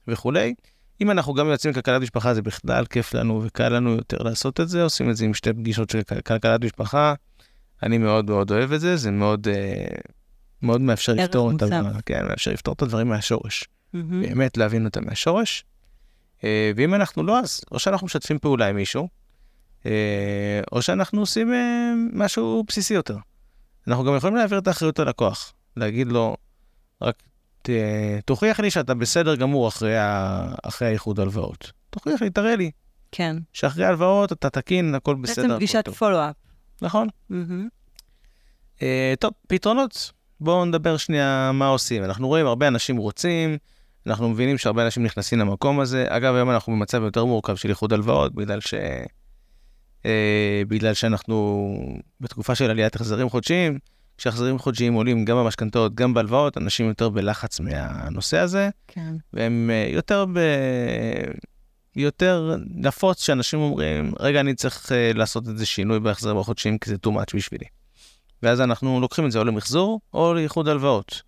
[0.07, 0.53] וכולי.
[1.01, 4.69] אם אנחנו גם יוצאים לכלכלת משפחה, זה בכלל כיף לנו וקל לנו יותר לעשות את
[4.69, 7.13] זה, עושים את זה עם שתי פגישות של כל- כלכלת משפחה.
[7.83, 9.85] אני מאוד מאוד אוהב את זה, זה מאוד, אה,
[10.61, 11.73] מאוד מאפשר לפתור את, מוסף.
[11.95, 13.63] ה- כן, מאפשר לפתור את הדברים מהשורש.
[13.93, 14.21] מהמם.
[14.21, 15.65] באמת להבין אותם מהשורש.
[16.43, 19.07] אה, ואם אנחנו לא, אז או שאנחנו משתפים פעולה עם מישהו,
[19.85, 19.91] אה,
[20.71, 21.53] או שאנחנו עושים
[22.13, 23.17] משהו בסיסי יותר.
[23.87, 26.37] אנחנו גם יכולים להעביר את האחריות ללקוח, להגיד לו,
[27.01, 27.23] רק
[28.25, 31.71] תוכיח לי שאתה בסדר גמור אחרי, ה, אחרי האיחוד הלוואות.
[31.89, 32.71] תוכיח לי, תראה לי,
[33.11, 33.35] כן.
[33.53, 35.43] שאחרי ההלוואות אתה תקין, הכל בסדר.
[35.43, 35.89] בעצם פגישת.
[35.89, 36.35] פולו-אפ.
[36.81, 37.07] נכון.
[37.29, 37.67] מהמם.
[38.81, 40.11] אה, טוב, פתרונות.
[40.39, 42.03] בואו נדבר שנייה מה עושים.
[42.03, 43.57] אנחנו רואים הרבה אנשים רוצים,
[44.07, 46.05] אנחנו מבינים שהרבה אנשים נכנסים למקום הזה.
[46.09, 48.73] אגב, היום אנחנו במצב יותר מורכב של איחוד הלוואות, בגלל ש...
[50.05, 51.77] אה, בגלל שאנחנו
[52.21, 53.79] בתקופה של עליית החזרים חודשיים.
[54.17, 59.15] כשהחזרים חודשיים עולים גם במשכנתאות, גם בהלוואות, אנשים יותר בלחץ מהנושא הזה, כן.
[59.33, 60.39] והם אה, יותר ב...
[61.95, 66.95] יותר נפוץ שאנשים אומרים, רגע, אני צריך אה, לעשות איזה שינוי בהחזרים החודשיים, כי זה
[67.07, 67.65] too much בשבילי.
[68.43, 71.21] ואז אנחנו לוקחים את זה או למחזור או לאיחוד הלוואות.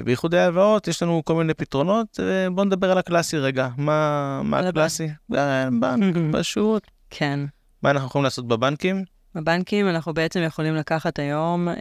[0.00, 3.68] ובאיחודי הלוואות יש לנו כל מיני פתרונות, אה, בואו נדבר על הקלאסי רגע.
[3.76, 5.08] מה, מה הקלאסי?
[5.80, 6.86] בנק, פשוט.
[7.10, 7.40] כן.
[7.82, 9.04] מה אנחנו יכולים לעשות בבנקים?
[9.36, 11.74] בבנקים אנחנו בעצם יכולים לקחת היום אה,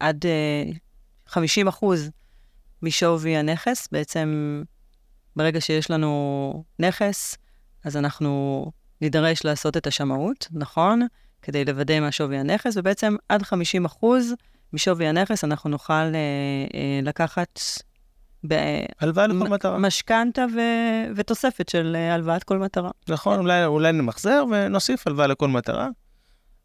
[0.00, 0.72] עד אה,
[1.26, 2.10] 50 אחוז
[2.82, 3.88] משווי הנכס.
[3.92, 4.62] בעצם
[5.36, 7.36] ברגע שיש לנו נכס,
[7.84, 8.64] אז אנחנו
[9.00, 11.02] נידרש לעשות את השמאות, נכון?
[11.42, 14.34] כדי לוודא מה שווי הנכס, ובעצם עד 50 אחוז
[14.72, 16.14] משווי הנכס אנחנו נוכל אה,
[16.74, 17.60] אה, לקחת
[19.00, 19.78] הלוואה לכל מטרה.
[19.78, 22.90] משכנתה ו- ותוספת של אה, הלוואת כל מטרה.
[23.08, 25.88] נכון, אולי, אולי נמחזר ונוסיף הלוואה לכל מטרה.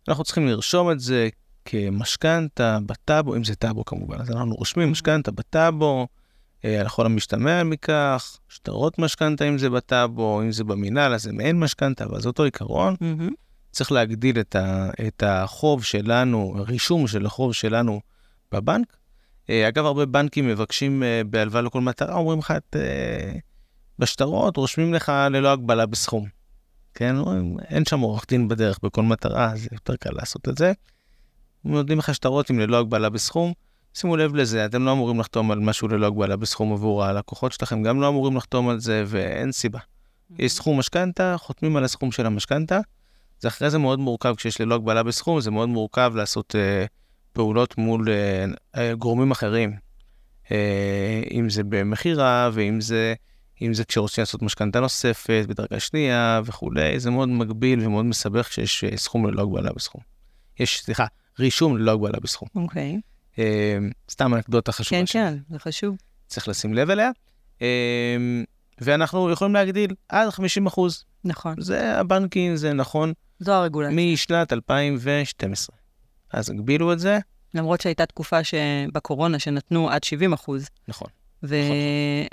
[0.09, 1.29] אנחנו צריכים לרשום את זה
[1.65, 6.07] כמשכנתה בטאבו, אם זה טאבו כמובן, אז אנחנו רושמים משכנתה בטאבו,
[6.65, 11.33] אה, על כל המשתמע מכך, שטרות משכנתה אם זה בטאבו, אם זה במינהל, אז זה
[11.33, 12.95] מעין משכנתה, אבל זה אותו עיקרון.
[13.01, 13.29] מהמם.
[13.71, 18.01] צריך להגדיל את, ה, את החוב שלנו, הרישום של החוב שלנו
[18.51, 18.97] בבנק.
[19.49, 22.75] אה, אגב, הרבה בנקים מבקשים אה, בהלוואה לכל מטרה, אומרים לך, את,
[23.99, 26.38] בשטרות רושמים לך ללא הגבלה בסכום.
[26.93, 30.71] כן, אומרים, אין שם עורך דין בדרך בכל מטרה, אז יותר קל לעשות את זה.
[31.65, 33.53] נותנים לך שטרות ללא הגבלה בסכום.
[33.93, 37.83] שימו לב לזה, אתם לא אמורים לחתום על משהו ללא הגבלה בסכום עבור הלקוחות שלכם,
[37.83, 39.79] גם לא אמורים לחתום על זה, ואין סיבה.
[40.39, 42.79] יש סכום משכנתה, חותמים על הסכום של המשכנתה.
[43.39, 46.85] זה אחרי זה מאוד מורכב, כשיש ללא הגבלה בסכום, זה מאוד מורכב לעשות אה,
[47.33, 49.73] פעולות מול אה, אה, גורמים אחרים.
[50.51, 53.13] אה, אם זה במכירה, ואם זה,
[53.61, 58.83] אם זה כשרוצים לעשות משכנתה נוספת בדרגה שנייה וכולי, זה מאוד מגביל ומאוד מסבך כשיש
[58.83, 60.01] אה, סכום ללא הגבלה בסכום.
[60.59, 61.05] יש, סליחה,
[61.39, 62.49] רישום ללא הגבלה בסכום.
[62.55, 62.99] אוקיי.
[63.39, 63.77] אה,
[64.11, 65.01] סתם אנקדוטה חשובה.
[65.01, 65.05] כן.
[65.07, 65.95] כן, זה חשוב.
[66.27, 67.11] צריך לשים לב אליה.
[67.61, 68.17] אה,
[68.81, 71.05] ואנחנו יכולים להגדיל עד 50 אחוז.
[71.23, 71.55] נכון.
[71.61, 73.13] זה הבנקים, זה נכון.
[73.39, 74.13] זו הרגולציה.
[74.13, 75.75] משנת 2012.
[76.33, 77.19] אז הגבילו את זה,
[77.53, 81.07] למרות שהייתה תקופה שבקורונה שנתנו עד 70 אחוז, נכון.
[81.43, 81.55] ו...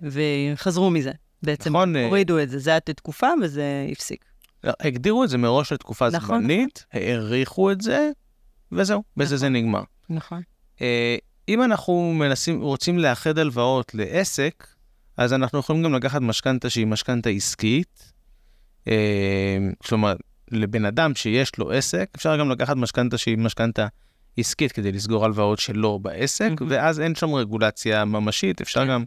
[0.03, 1.13] וחזרו מזה.
[1.43, 2.59] בעצם נכון, אה, הורידו את זה.
[2.59, 4.25] זה הייתה תקופה וזה הפסיק.
[4.65, 6.41] הגדירו את זה מראש לתקופה נכון.
[6.41, 8.11] זמנית, העריכו את זה,
[8.73, 9.39] וזהו, בזה נכון.
[9.39, 9.83] זה נגמר.
[10.11, 10.43] נכון.
[10.81, 11.17] אה,
[11.49, 14.67] אם אנחנו מנסים, רוצים לאחד הלוואות לעסק,
[15.17, 18.13] אז אנחנו יכולים גם לקחת משכנתה שהיא משכנתה עסקית.
[18.89, 20.15] אה, כלומר,
[20.51, 23.87] לבן אדם שיש לו עסק, אפשר גם לקחת משכנתה שהיא משכנתה
[24.37, 26.73] עסקית כדי לסגור הלוואות שלו בעסק, מהמם.
[26.73, 28.89] ואז אין שם רגולציה ממשית, אפשר כן.
[28.91, 29.05] גם,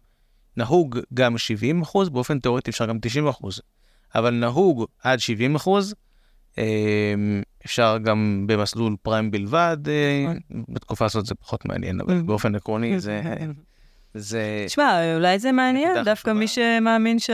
[0.57, 3.61] נהוג גם 70 אחוז, באופן תיאורטי אפשר גם 90 אחוז,
[4.15, 5.95] אבל נהוג עד 70 אחוז,
[6.57, 7.13] אה,
[7.65, 10.63] אפשר גם במסלול פריים בלבד, אה, נכון.
[10.69, 12.21] בתקופה הזאת זה פחות מעניין, אבל.
[12.21, 13.21] באופן עקרוני זה...
[14.13, 14.63] זה...
[14.67, 16.31] תשמע, אולי זה מעניין, דווקא.
[16.31, 17.29] מי שמאמין ש...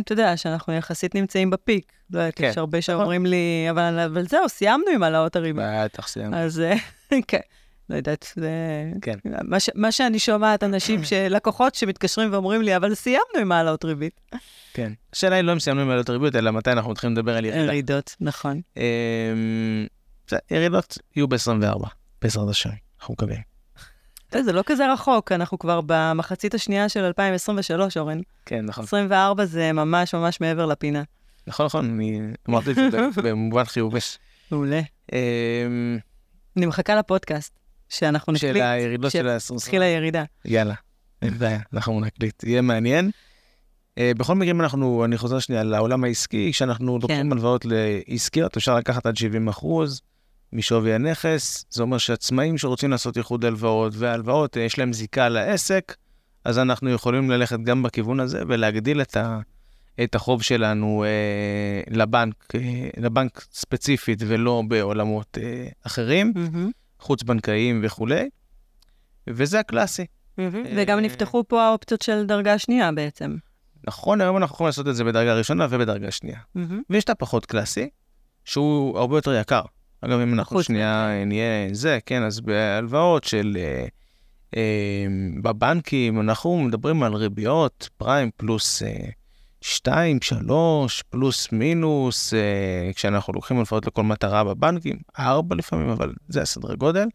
[0.00, 1.92] אתה יודע, שאנחנו יחסית נמצאים בפיק.
[2.10, 2.44] לא יודעת, כן.
[2.50, 5.64] יש הרבה שאומרים לי, אבל אבל זהו, סיימנו עם העלאות הריבית.
[5.84, 6.36] בטח סיימנו.
[6.36, 6.74] אז אה,
[7.28, 7.38] כן,
[7.90, 8.50] לא יודעת, זה...
[9.02, 9.18] כן.
[9.24, 14.20] מה ש- מה שאני שומעת, אנשים, לקוחות שמתקשרים ואומרים לי, אבל סיימנו עם העלאות ריבית.
[14.74, 14.92] כן.
[15.12, 17.64] השאלה היא לא אם סיימנו עם עלות ריבית, אלא מתי אנחנו מתחילים לדבר על ירידה.
[17.64, 18.60] ירידות, נכון.
[18.76, 18.82] אמ,
[20.50, 21.86] ירידות יהיו ב-24,
[22.22, 23.53] בעזרת השם, אנחנו מקווים.
[24.38, 28.20] יודע, זה לא כזה רחוק, אנחנו כבר במחצית השנייה של 2023, אורן.
[28.46, 28.84] כן, נכון.
[28.84, 31.02] 24 זה ממש ממש מעבר לפינה.
[31.46, 32.90] נכון, נכון, אני אמרתי את זה
[33.24, 33.98] במובן חיובי.
[34.50, 34.80] מעולה.
[35.12, 35.18] אמ,
[36.56, 37.52] אני מחכה לפודקאסט,
[37.88, 39.56] שאנחנו של נקליט, הירידות של- של ה-20.
[39.56, 40.24] התחילה ירידה.
[40.44, 40.74] יאללה,
[41.22, 43.10] אין בעיה, אנחנו נקליט, יהיה מעניין.
[43.98, 48.76] אה, בכל מקרה, אם אנחנו, אני חוזר שנייה לעולם העסקי, כשאנחנו לוקחים הלוואות לעסקיות, אפשר
[48.76, 50.00] לקחת עד 70 אחוז
[50.54, 51.64] משווי הנכס.
[51.70, 55.96] זה אומר שעצמאים שרוצים לעשות איחוד הלוואות, וההלוואות, אה, יש להם זיקה לעסק,
[56.44, 59.38] אז אנחנו יכולים ללכת גם בכיוון הזה ולהגדיל את, ה,
[60.04, 68.28] את החוב שלנו אה, לבנק, אה, לבנק ספציפית ולא בעולמות אה, אחרים, מהמם, חוץ-בנקאיים וכולי,
[69.26, 70.06] וזה הקלאסי.
[70.38, 70.66] מהמם.
[70.66, 73.36] אה, וגם נפתחו פה האופציות של דרגה שנייה בעצם.
[73.86, 76.38] נכון, היום אנחנו יכולים לעשות את זה בדרגה ראשונה ובדרגה שנייה.
[76.54, 76.82] מהמם.
[76.90, 77.88] ויש את הפחות קלאסי,
[78.44, 79.62] שהוא הרבה יותר יקר.
[80.04, 83.56] אגב, אם אנחנו שנייה אה, נהיה זה, כן, אז בהלוואות של...
[83.60, 83.86] אה,
[84.56, 85.06] אה,
[85.42, 89.08] בבנקים אנחנו מדברים על ריביות פריים פלוס אה,
[89.60, 92.34] 2, 3, פלוס מינוס,
[92.94, 97.06] כשאנחנו לוקחים הלוואות לכל מטרה בבנקים, 4 לפעמים, אבל זה הסדרי גודל.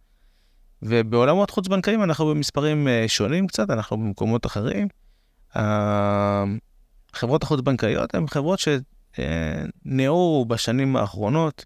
[0.82, 4.88] ובעולמות חוץ-בנקאיים אנחנו במספרים שונים קצת, אנחנו במקומות אחרים.
[5.56, 11.66] החברות החוץ-בנקאיות הן חברות שנאורו בשנים האחרונות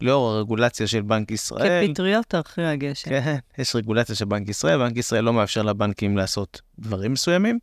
[0.00, 1.86] לאור הרגולציה של בנק ישראל.
[1.86, 3.10] כפטריות אחרי הגשם.
[3.10, 7.58] כן, יש רגולציה של בנק ישראל, בנק ישראל לא מאפשר לבנקים לעשות דברים מסוימים,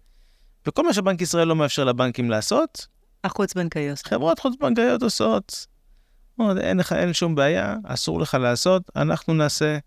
[0.67, 2.87] וכל מה שבנק ישראל לא מאפשר לבנקים לעשות,
[3.23, 4.09] החוץ-בנקאי עושה.
[4.09, 5.67] חברות חוץ-בנקאיות עושות.
[6.37, 9.77] עוד אין לך, אין שום בעיה, אסור לך לעשות, אנחנו נעשה,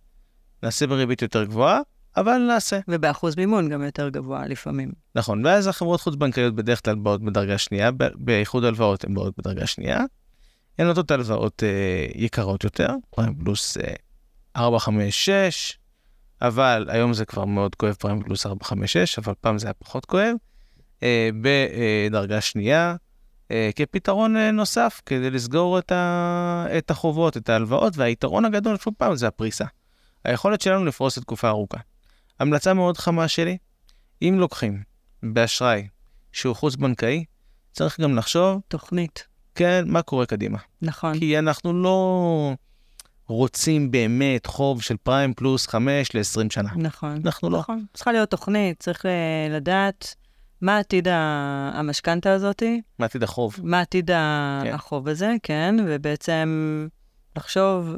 [0.63, 1.81] נעשה בריבית יותר גבוהה,
[2.17, 2.81] אבל נעשה.
[2.89, 4.93] ובאחוז מימון גם יותר גבוה לפעמים.
[5.15, 10.01] נכון, ואז החברות חוץ-בנקאיות בדרך כלל באות בדרגה שנייה, באיחוד הלוואות הן באות בדרגה שנייה.
[10.79, 13.95] הן נותנות הלוואות אה, יקרות יותר, פריים פלוס אה,
[14.57, 15.79] 4, 5, 6,
[16.43, 19.75] אבל היום זה כבר מאוד כואב פריים פלוס 4, 5, 6, אבל פעם זה היה
[19.75, 20.35] פחות כואב.
[21.03, 22.97] אה, בדרגה שנייה,
[23.51, 26.67] אה, כפתרון אה, נוסף כדי לסגור את, ה...
[26.79, 29.65] את החובות, את ההלוואות, והיתרון הגדול, שוב פעם, זה הפריסה.
[30.25, 31.79] היכולת שלנו לפרוס לתקופה ארוכה.
[32.41, 33.59] המלצה מאוד חמה שלי,
[34.23, 34.83] אם לוקחים
[35.23, 35.89] באשראי
[36.33, 37.25] שהוא חוץ-בנקאי,
[37.73, 39.27] צריך גם לחשוב, תוכנית.
[39.57, 40.59] כן, מה קורה קדימה.
[40.83, 41.19] נכון.
[41.19, 42.55] כי אנחנו לא
[43.29, 46.69] רוצים באמת חוב של פריים פלוס 5 ל-20 שנה.
[46.77, 47.21] נכון.
[47.25, 47.59] אנחנו לא.
[47.59, 47.85] נכון.
[47.95, 50.15] צריכה להיות תוכנית, צריך אה, לדעת
[50.61, 51.09] מה עתיד
[51.73, 53.57] המשכנתה הזאתי, מה עתיד החוב?
[53.63, 54.11] מה עתיד
[54.65, 54.75] כן.
[54.75, 56.87] החוב הזה, כן, ובעצם
[57.37, 57.97] לחשוב,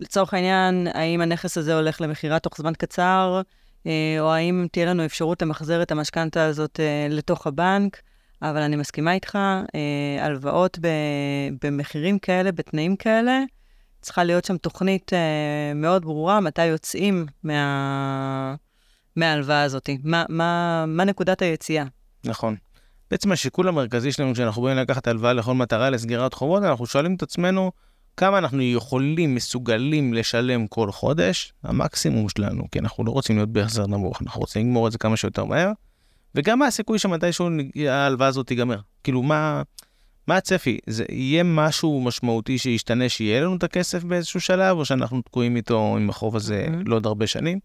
[0.00, 3.40] לצורך העניין, האם הנכס הזה הולך למכירה תוך זמן קצר,
[3.86, 8.00] אה, או האם תהיה לנו אפשרות למחזר את המשכנתה הזאת אה, לתוך הבנק.
[8.42, 9.38] אבל אני מסכימה איתך,
[9.74, 13.40] אה, הלוואות ב- במחירים כאלה, בתנאים כאלה,
[14.00, 18.54] צריכה להיות שם תוכנית אה, מאוד ברורה, מתי יוצאים מה...
[19.16, 19.90] מההלוואה הזאת.
[20.04, 21.84] מה, מה, מה נקודת היציאה?
[22.24, 22.56] נכון.
[23.10, 27.22] בעצם השיקול המרכזי שלנו כשאנחנו באים לקחת הלוואה לכל מטרה לסגירת חובות, אנחנו שואלים את
[27.22, 27.72] עצמנו
[28.16, 33.86] כמה אנחנו יכולים, מסוגלים לשלם כל חודש, המקסימום שלנו, כי אנחנו לא רוצים להיות בהחזר
[33.86, 35.72] נמוך, אנחנו רוצים לגמור את זה כמה שיותר מהר,
[36.36, 37.48] וגם מה הסיכוי שמתישהו
[37.88, 38.78] ההלוואה הזאת תיגמר.
[39.04, 39.62] כאילו, מה,
[40.26, 40.78] מה הצפי?
[40.86, 45.96] זה יהיה משהו משמעותי שישתנה, שיהיה לנו את הכסף באיזשהו שלב, או שאנחנו תקועים איתו
[45.96, 46.88] עם החוב הזה Mhm.
[46.88, 47.58] לעוד הרבה שנים?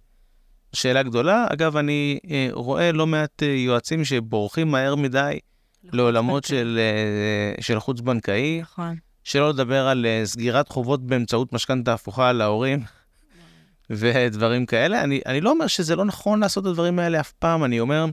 [0.74, 1.48] שאלה גדולה.
[1.50, 5.40] אגב, אני אה, רואה לא מעט אה, יועצים שבורחים מהר מדי
[5.84, 8.96] לעולמות של, אה, של חוץ-בנקאי, נכון.
[9.24, 12.80] שלא לדבר על אה, סגירת חובות באמצעות משכנתה הפוכה להורים
[13.90, 15.04] ודברים כאלה.
[15.04, 18.06] אני, אני לא אומר שזה לא נכון לעשות את הדברים האלה אף פעם, אני אומר,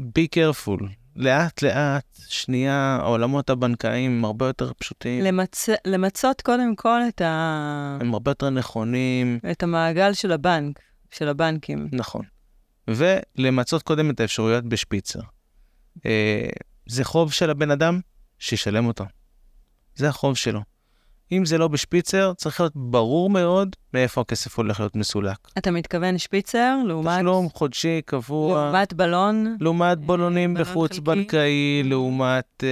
[0.00, 0.84] be careful.
[1.16, 5.68] לאט לאט, שנייה, העולמות הבנקאיים הם הרבה יותר פשוטים, למצ...
[5.84, 7.98] למצות קודם כל את, ה...
[8.00, 10.78] הם הרבה יותר נכונים, את המעגל של הבנק,
[11.10, 11.88] של הבנקים.
[11.92, 12.24] נכון.
[12.88, 15.20] ולמצות קודם את האפשרויות בשפיצר.
[16.06, 16.48] אה,
[16.86, 18.00] זה חוב של הבן אדם,
[18.38, 19.04] שישלם אותו.
[19.94, 20.60] זה החוב שלו.
[21.32, 25.36] אם זה לא בשפיצר, צריך להיות ברור מאוד מאיפה הכסף הולך להיות מסולק.
[25.58, 29.56] אתה מתכוון שפיצר לעומת, תשלום חודשי קבוע, לעומת בלון?
[29.60, 31.00] לעומת בולונים בלון בחוץ חלקי.
[31.00, 32.68] בנקאי, לעומת אה,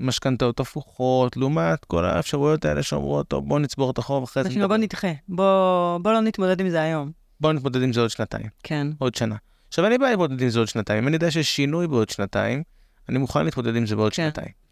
[0.00, 4.50] משכנתאות הפוכות, לעומת כל האפשרויות האלה שאומרות, טוב, בוא נצבור את החוב אחרי זה.
[4.50, 5.12] שנקרא, בוא נדחה.
[5.28, 7.10] בוא, בוא לא נתמודד עם זה היום.
[7.40, 8.46] בוא נתמודד עם זה עוד שנתיים.
[8.62, 8.86] כן.
[8.98, 9.36] עוד שנה.
[9.68, 11.02] עכשיו, אין לי בעיה להתמודד עם זה עוד שנתיים.
[11.02, 12.62] אם אני יודע שיש שינוי בעוד שנתיים,
[13.08, 14.22] אני מוכן להתמודד עם זה בעוד כן.
[14.24, 14.65] שנתיים.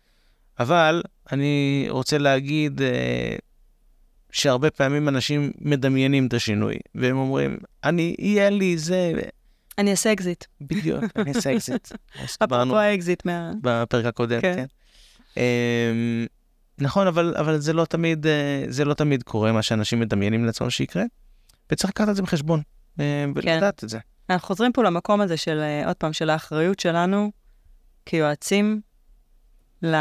[0.60, 3.36] אבל אני רוצה להגיד אה,
[4.32, 9.12] שהרבה פעמים אנשים מדמיינים את השינוי, והם אומרים, אני, יהיה לי זה,
[9.78, 10.44] אני אעשה אקזיט.
[10.60, 11.88] בדיוק, אני אעשה אקזיט.
[12.24, 13.52] אפרופו האקזיט מה...
[13.60, 14.54] בפרק הקודם, כן.
[14.54, 14.66] כן.
[15.36, 16.26] אמ,
[16.78, 20.70] נכון, אבל, אבל זה, לא תמיד, אה, זה לא תמיד קורה, מה שאנשים מדמיינים לעצמם
[20.70, 21.02] שיקרה,
[21.72, 22.62] וצריך לקחת את זה בחשבון,
[23.00, 23.98] אה, ולדעת את זה.
[24.30, 27.32] אנחנו חוזרים פה למקום הזה של, עוד פעם, של האחריות שלנו
[28.06, 28.80] כיועצים
[29.82, 29.96] ל...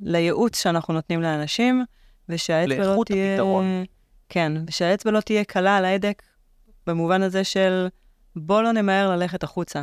[0.00, 1.84] לייעוץ שאנחנו נותנים לאנשים,
[2.28, 3.34] ושהאצבע לא לאיכות תהיה...
[3.34, 3.84] הפתרון.
[4.28, 6.22] כן, ושהאצבע לא תהיה קלה על ההדק,
[6.86, 7.86] במובן הזה של
[8.36, 9.82] בוא לא נמהר ללכת החוצה.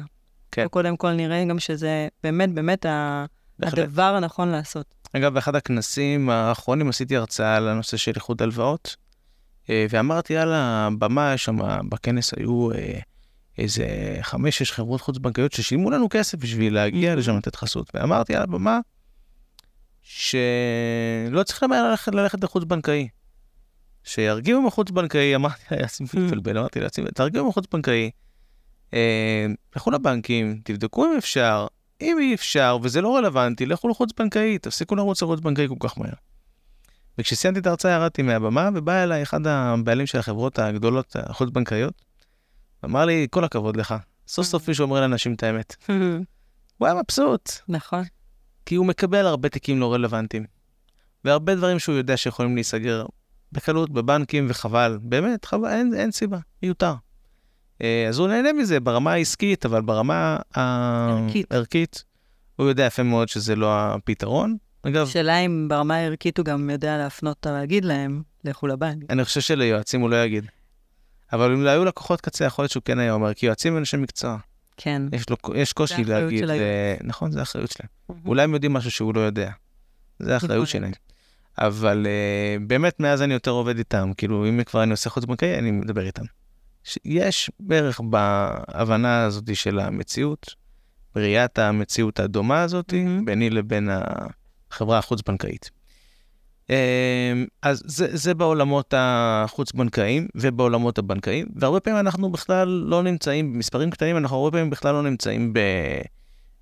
[0.52, 0.68] כן.
[0.68, 3.26] קודם כל נראה גם שזה באמת באמת ה...
[3.62, 4.96] הדבר הנכון לעשות.
[5.14, 8.96] אגב, באחד הכנסים האחרונים עשיתי הרצאה על הנושא של איחוד הלוואות,
[9.70, 11.58] אה, ואמרתי על הבמה, שם
[11.90, 13.00] בכנס היו אה,
[13.58, 17.92] איזה חמש-שש חברות חוץ-בנקאיות ששילמו לנו כסף בשביל להגיע לשם לתת חסות.
[17.94, 18.80] ואמרתי על הבמה
[20.02, 23.08] שלא צריך למהר ללכת, ללכת לחוץ-בנקאי.
[24.04, 28.12] שירגיעו מחוץ-בנקאי, אמרתי ליאסים מתבלבל, אמרתי ליאסים, תרגיעו מחוץ-בנקאי,
[28.94, 31.68] אה, לכו לבנקים, תבדקו אם אפשר,
[32.02, 36.14] אם אי אפשר וזה לא רלוונטי, לכו לחוץ-בנקאי, תפסיקו לרוץ לחוץ-בנקאי כל כך מהר.
[37.18, 41.94] וכשסיימתי את ההרצאה ירדתי מהבמה ובא אליי אחד הבעלים של החברות הגדולות החוץ-בנקאיות,
[42.86, 43.96] אמר לי, כל הכבוד לך,
[44.28, 45.76] סוף סוף מישהו אומר לאנשים את האמת.
[46.78, 48.04] הוא היה מבסוט, נכון.
[48.66, 50.46] כי הוא מקבל הרבה תיקים לא רלוונטיים.
[51.26, 53.06] והרבה דברים שהוא יודע שיכולים להיסגר
[53.52, 56.94] בקלות בבנקים, וחבל, באמת, חבל, אין, אין סיבה, מיותר.
[57.82, 61.52] אה, אז הוא נהנה מזה ברמה העסקית, אבל ברמה ערכית.
[61.52, 62.04] הערכית,
[62.56, 64.58] הוא יודע יפה מאוד שזה לא הפתרון.
[64.84, 69.04] אגב, שאלה אם ברמה הערכית הוא גם יודע להפנות, להגיד להם, לכו לבנק.
[69.10, 70.46] אני חושב שליועצים הוא לא יגיד.
[71.34, 73.80] אבל אם לא היו לקוחות קצה, יכול להיות שהוא כן היה אומר, כי יועצים הם
[73.80, 74.38] אנשי מקצוע.
[74.78, 75.02] כן.
[75.12, 76.52] יש, לו, יש קושי להגיד, של.
[76.52, 78.20] אה, נכון, זה האחריות שלהם.
[78.26, 79.52] אולי הם יודעים משהו שהוא לא יודע.
[80.20, 80.92] זה האחריות שלהם.
[81.58, 84.12] אבל uh, באמת, מאז אני יותר עובד איתם.
[84.18, 86.24] כאילו, אם כבר אני עושה חוץ בנקאי, אני מדבר איתם.
[87.06, 90.56] יש בערך בהבנה הזאת של המציאות,
[91.16, 93.26] בראיית המציאות הדומה הזאת, מהמם.
[93.26, 93.90] ביני לבין
[94.72, 95.72] החברה החוץ-בנקאית.
[96.68, 96.72] Um,
[97.62, 104.18] אז זה, זה בעולמות החוץ-בנקאיים ובעולמות הבנקאיים, והרבה פעמים אנחנו בכלל לא נמצאים, במספרים קטנים,
[104.18, 105.60] אנחנו הרבה פעמים בכלל לא נמצאים ב...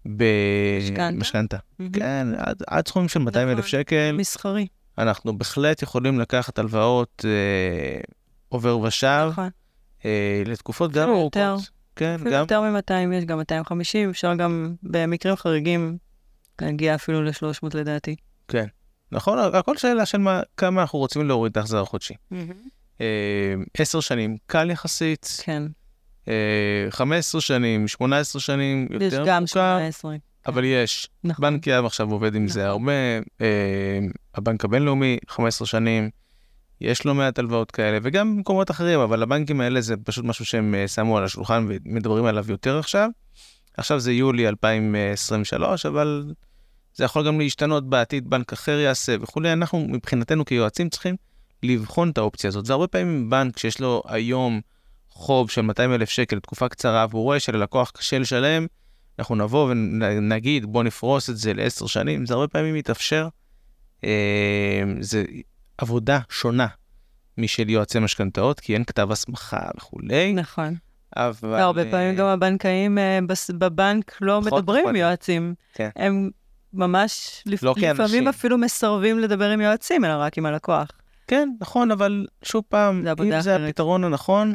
[0.06, 1.12] משכנתה?
[1.12, 1.58] במשכנתה.
[1.80, 1.92] מהמם.
[1.92, 3.70] כן, עד, עד סכומים של 200 אלף נכון.
[3.70, 4.68] שקל, מסחרי.
[4.98, 8.02] אנחנו בהחלט יכולים לקחת הלוואות אה,
[8.50, 9.50] עובר ושב נכון.
[10.06, 11.36] אה, לתקופות גם ארוכות.
[11.36, 11.56] יותר.
[11.96, 15.98] כן, גם, יותר מ-200, יש גם 250, אפשר גם במקרים חריגים
[16.62, 18.16] להגיע אפילו ל-300 לדעתי.
[18.48, 18.66] כן.
[19.12, 22.14] נכון, הכל שאלה של מה, כמה אנחנו רוצים להוריד את ההחזר החודשי.
[23.02, 23.06] אה,
[23.78, 25.64] עשר שנים, קל יחסית, כן,
[26.28, 30.16] אה, 15 שנים, 18 שנים, יש יותר גם מורכב, 18.
[30.48, 31.08] אבל יש.
[31.24, 31.42] נכון.
[31.42, 32.72] בנק יהב עכשיו עובד עם זה נכון.
[32.72, 32.92] הרבה,
[33.42, 34.00] אה,
[34.36, 36.10] הבנק הבינלאומי, 15 שנים,
[36.82, 40.76] יש לא מעט הלוואות כאלה, וגם במקומות אחרים, אבל הבנקים האלה זה פשוט משהו שהם
[40.76, 43.10] אה, שמו על השולחן ומדברים עליו יותר עכשיו.
[43.78, 46.34] עכשיו זה יולי 2023, אבל
[46.96, 49.54] זה יכול גם להשתנות בעתיד, בנק אחר יעשה וכולי.
[49.54, 51.16] אנחנו מבחינתנו כיועצים צריכים
[51.64, 52.66] לבחון את האופציה הזאת.
[52.66, 54.62] זה הרבה פעמים בנק שיש לו היום
[55.10, 58.66] חוב של 200 אלף שקל לתקופה קצרה, והוא רואה שללקוח קשה לשלם,
[59.20, 63.28] אנחנו נבוא ונגיד בוא נפרוס את זה לעשר שנים, זה הרבה פעמים מתאפשר.
[64.04, 65.24] אה, זה
[65.78, 66.68] עבודה שונה
[67.38, 70.76] משל יועצי משכנתאות, כי אין כתב הסמכה וכולי, נכון.
[71.16, 71.60] אבל...
[71.60, 73.20] הרבה אה, פעמים גם הבנקאים אה,
[73.58, 75.00] בבנק לא מדברים עם אכפת.
[75.00, 75.54] יועצים.
[75.74, 75.90] כן.
[75.96, 76.30] הם
[76.74, 78.06] ממש לפ- לא כאנשים.
[78.06, 80.88] לפעמים אפילו מסרבים לדבר עם יועצים, אלא רק עם הלקוח.
[81.28, 83.70] כן, נכון, אבל שוב פעם, זה אם זה אחרת.
[83.70, 84.54] הפתרון הנכון,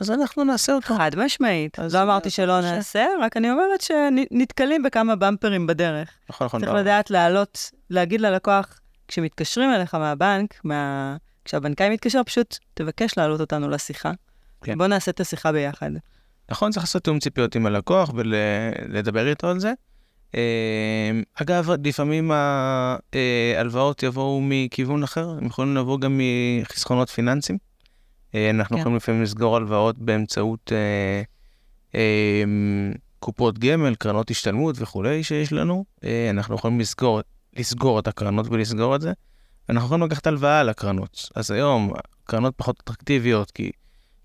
[0.00, 0.94] אז אנחנו נעשה אותו.
[0.96, 1.78] חד משמעית.
[1.92, 2.74] לא אמרתי זה שלא בבקשה.
[2.76, 6.08] נעשה, רק אני אומרת שנתקלים בכמה במפרים בדרך.
[6.30, 6.60] נכון, נכון.
[6.60, 6.80] צריך לא.
[6.80, 11.16] לדעת להעלות, להגיד ללקוח, כשמתקשרים אליך מהבנק, מה...
[11.44, 14.12] כשהבנקאי מתקשר, פשוט תבקש להעלות אותנו לשיחה.
[14.62, 14.78] כן.
[14.78, 15.90] בוא נעשה את השיחה ביחד.
[16.50, 19.72] נכון, צריך לעשות תיאום ציפיות עם הלקוח ולדבר איתו על זה.
[20.34, 22.30] אה, אגב, לפעמים
[23.54, 26.20] ההלוואות יבואו מכיוון אחר, הם יכולים לבוא גם
[26.62, 27.58] מחסכונות פיננסיים.
[28.34, 28.80] אה, אנחנו כן.
[28.80, 31.22] יכולים לפעמים לסגור הלוואות באמצעות אה,
[31.94, 32.44] אה,
[33.18, 35.84] קופות גמל, קרנות השתלמות וכולי שיש לנו.
[36.04, 37.20] אה, אנחנו יכולים לסגור,
[37.56, 39.12] לסגור את הקרנות ולסגור את זה.
[39.68, 41.28] אנחנו יכולים לקחת הלוואה על הקרנות.
[41.34, 41.92] אז היום
[42.24, 43.70] הקרנות פחות אטרקטיביות, כי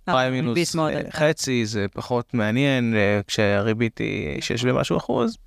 [0.06, 1.12] פריים מינוס אה, עלתה.
[1.12, 5.38] חצי, זה פחות מעניין אה, כשהריבית היא 6 ומשהו אחוז,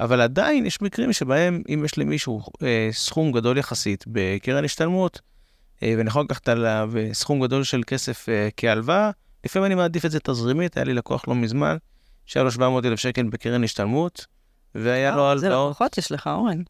[0.00, 5.20] אבל עדיין יש מקרים שבהם אם יש למישהו אה, סכום גדול יחסית בקרן השתלמות,
[5.82, 9.10] אה, ואני יכול לקחת עליו אה, סכום גדול של כסף אה, כהלוואה,
[9.44, 11.76] לפעמים אני מעדיף את זה תזרימית, היה לי לקוח לא מזמן,
[12.26, 14.26] שהיה לו 700 אלף שקל בקרן השתלמות,
[14.74, 15.70] והיה לו זה הלוואות.
[15.70, 16.62] לקוחות יש לך, אורן.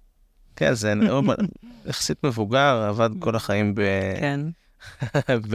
[0.56, 0.94] כן, זה
[1.88, 3.80] יחסית מבוגר, עבד כל החיים ב...
[4.20, 4.40] כן.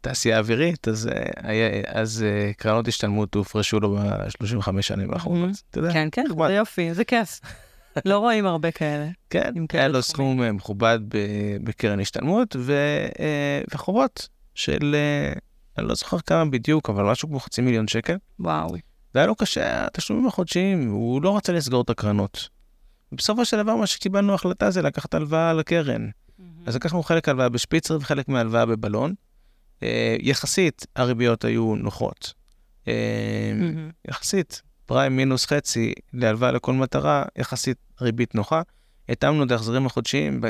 [0.00, 1.08] בתעשייה אווירית, אז,
[1.44, 5.50] אה, אז אה, קרנות השתלמות הופרשו לו ב-35 שנים האחרונות.
[5.70, 6.24] אתה יודע, כן, כן.
[6.46, 7.40] זה יופי, זה כיף.
[8.04, 9.06] לא רואים הרבה כאלה.
[9.30, 10.02] כן, היה לו.
[10.02, 10.98] סכום אה, מכובד
[11.64, 12.74] בקרן השתלמות, ו,
[13.74, 14.96] וחובות של,
[15.78, 18.16] אני לא זוכר כמה בדיוק, אבל משהו כמו חצי מיליון שקל.
[18.40, 18.74] וואו.
[19.14, 22.48] והיה לו קשה, התשלומים החודשיים, הוא לא רצה לסגור את הקרנות.
[23.12, 26.08] בסופו של דבר, מה שקיבלנו החלטה זה לקחת הלוואה על הקרן.
[26.66, 29.14] אז לקחנו חלק הלוואה בשפיצר וחלק מהלוואה בבלון.
[29.82, 32.32] אה, יחסית הריביות היו נוחות.
[32.88, 32.92] אה.
[34.08, 38.62] יחסית, פריים מינוס חצי להלוואה לכל מטרה, יחסית ריבית נוחה.
[39.08, 40.40] התאמנו את ההחזרים החודשיים,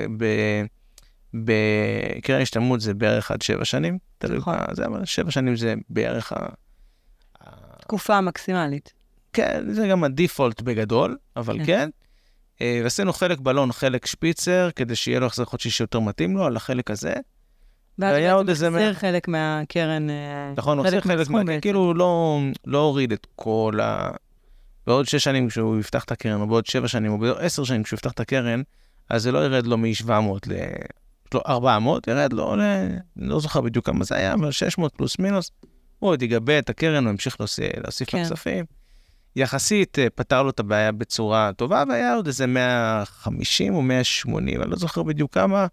[1.35, 3.99] בקרן השתלמות זה בערך עד שבע שנים.
[4.25, 4.57] נכון.
[4.73, 6.49] זה, אבל שבע שנים זה בערך ה- ה-
[7.79, 8.93] התקופה המקסימלית.
[9.33, 11.65] כן, זה גם הדיפולט בגדול, אבל כן.
[11.65, 11.91] כן.
[12.61, 16.57] אה, ועשינו חלק בלון, חלק שפיצר, כדי שיהיה לו החזר חודשי שיותר מתאים לו, על
[16.57, 17.13] החלק הזה.
[17.99, 21.45] ואז בעצם עוד איזה מחזיר מאה- חלק מהקרן, אה, נכון, הוא עושה חלק, מהסכום מה-
[21.45, 21.61] בעצם.
[21.61, 24.11] כאילו הוא לא, לא הוריד את כל ה...
[24.87, 27.83] בעוד שש שנים כשהוא יפתח את הקרן, או בעוד שבע שנים, או בעוד עשר שנים
[27.83, 28.63] כשהוא יפתח את הקרן,
[29.11, 30.11] אז זה לא ירד לו מ-700
[30.47, 30.53] ל...
[31.35, 32.61] לא, 400, ירד לו ל...
[33.17, 35.51] לא זוכר בדיוק כמה זה היה, אבל 600 פלוס מינוס.
[35.99, 37.73] הוא עוד יגבה את הקרן, הוא ימשיך להוסיף,
[38.07, 38.19] כן.
[38.23, 38.65] לכספים.
[39.37, 44.71] יחסית אה, פתר לו את הבעיה בצורה טובה, והיה עוד איזה 150 או 180, אני
[44.71, 45.67] לא זוכר בדיוק כמה,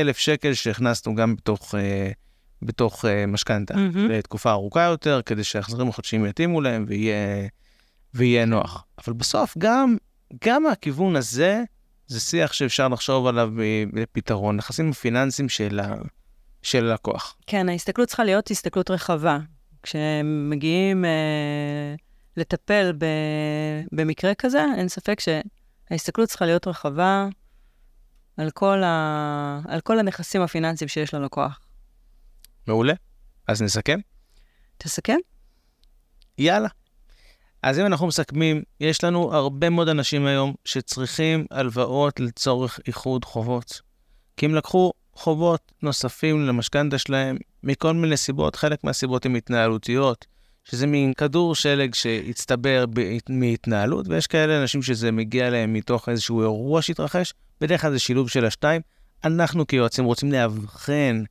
[0.00, 2.10] אלף שקל שהכנסנו גם בתוך, אה,
[2.62, 3.76] בתוך אה, משכנתה.
[3.76, 4.10] מהמם.
[4.10, 7.48] לתקופה ארוכה יותר, כדי שההחזרים החודשיים יתאימו להם ויהיה,
[8.14, 8.84] ויהיה נוח.
[8.98, 9.96] אבל בסוף, גם,
[10.44, 11.62] גם מהכיוון הזה,
[12.06, 13.50] זה שיח שאפשר לחשוב עליו
[13.92, 15.94] בפתרון, נכסים הפיננסיים של, ה,
[16.62, 17.36] של הלקוח.
[17.46, 19.38] כן, ההסתכלות צריכה להיות הסתכלות רחבה.
[19.82, 21.94] כשמגיעים אה,
[22.36, 23.06] לטפל ב,
[23.92, 27.28] במקרה כזה, אין ספק שההסתכלות צריכה להיות רחבה
[28.40, 31.60] על כל, ה, על כל הנכסים הפיננסיים שיש ללקוח.
[32.66, 32.92] מעולה?
[33.46, 34.00] אז נסכם?
[34.78, 35.16] תסכם?
[36.38, 36.68] יאללה.
[37.62, 43.80] אז אם אנחנו מסכמים, יש לנו הרבה מאוד אנשים היום שצריכים הלוואות לצורך איחוד חובות.
[44.36, 50.26] כי הם לקחו חובות נוספים למשכנתה שלהם מכל מיני סיבות, חלק מהסיבות הן התנהלותיות,
[50.64, 56.40] שזה מין כדור שלג שהצטבר ב- מהתנהלות, ויש כאלה אנשים שזה מגיע להם מתוך איזשהו
[56.40, 58.82] אירוע שהתרחש, בדרך כלל זה שילוב של השתיים.
[59.24, 61.22] אנחנו כיועצים רוצים לאבחן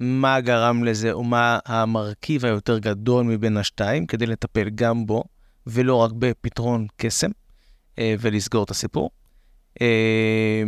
[0.00, 5.24] מה גרם לזה, או מה המרכיב היותר גדול מבין השתיים, כדי לטפל גם בו,
[5.66, 7.30] ולא רק בפתרון קסם,
[7.98, 9.10] אה, ולסגור את הסיפור.
[9.80, 10.62] אה,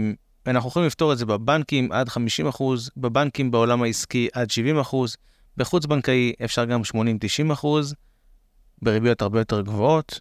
[0.47, 5.17] אנחנו יכולים לפתור את זה בבנקים עד 50%, בבנקים בעולם העסקי עד 70%,
[5.57, 7.95] בחוץ-בנקאי אפשר גם 80-90%,
[8.83, 10.21] בריביות הרבה יותר גבוהות.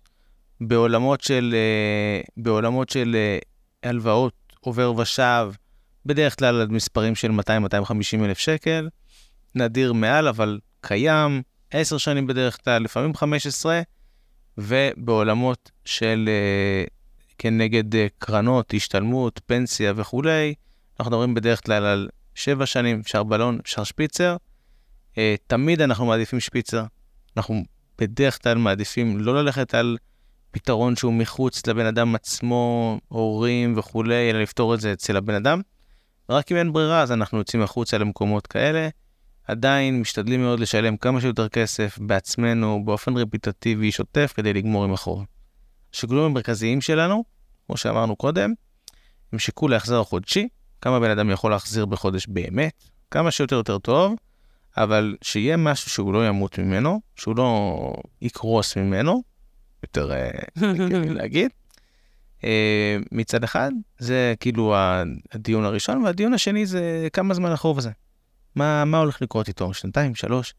[0.61, 3.15] בעולמות של, אה, בעולמות של
[3.83, 5.51] הלוואות עובר ושב,
[6.05, 7.33] בדרך כלל עד מספרים של 200-250
[8.23, 8.89] אלף שקל,
[9.55, 11.41] נדיר מעל, אבל קיים,
[11.71, 13.81] 10 שנים בדרך כלל, לפעמים 15,
[14.57, 16.83] ובעולמות של אה,
[17.37, 20.53] כנגד אה, קרנות, השתלמות, פנסיה וכולי,
[20.99, 24.37] אנחנו מדברים בדרך כלל על 7 שנים, אפשר בלון, אפשר שפיצר.
[25.17, 26.83] אה, תמיד אנחנו מעדיפים שפיצר.
[27.37, 27.63] אנחנו
[27.97, 29.97] בדרך כלל מעדיפים לא ללכת על
[30.51, 35.61] פתרון שהוא מחוץ לבן אדם עצמו, הורים וכולי, אלא לפתור את זה אצל הבן אדם.
[36.29, 38.89] רק אם אין ברירה, אז אנחנו יוצאים החוצה למקומות כאלה.
[39.47, 45.25] עדיין משתדלים מאוד לשלם כמה שיותר כסף בעצמנו, באופן רפיטטיבי, שוטף, כדי לגמור עם החוב.
[45.93, 47.23] השיקולים המרכזיים שלנו,
[47.67, 48.53] כמו שאמרנו קודם,
[49.33, 50.47] הם שיקול ההחזר החודשי,
[50.81, 52.73] כמה בן אדם יכול להחזיר בחודש באמת,
[53.11, 54.15] כמה שיותר יותר טוב,
[54.77, 59.23] אבל שיהיה משהו שהוא לא ימות ממנו, שהוא לא יקרוס ממנו,
[59.83, 60.29] יותר אה,
[61.09, 61.51] להגיד.
[62.43, 64.75] אה, מצד אחד, זה כאילו
[65.31, 67.91] הדיון הראשון, והדיון השני זה כמה זמן החוב הזה.
[68.55, 69.73] מה, מה הולך לקרות איתו?
[69.73, 70.53] שנתיים, שלוש?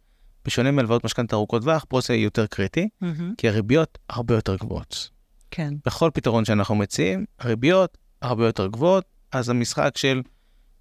[0.45, 3.35] בשונה מהלוואות משכנתה ארוכות טווח, פה זה יותר קריטי, מהמם.
[3.39, 5.11] כי הריביות הרבה יותר גבוהות.
[5.51, 5.75] כן.
[5.87, 10.23] בכל פתרון שאנחנו מציעים, הריביות הרבה יותר גבוהות, אז המשחק של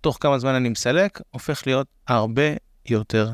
[0.02, 2.44] תוך כמה זמן אני מסלק, הופך להיות הרבה
[2.86, 3.32] יותר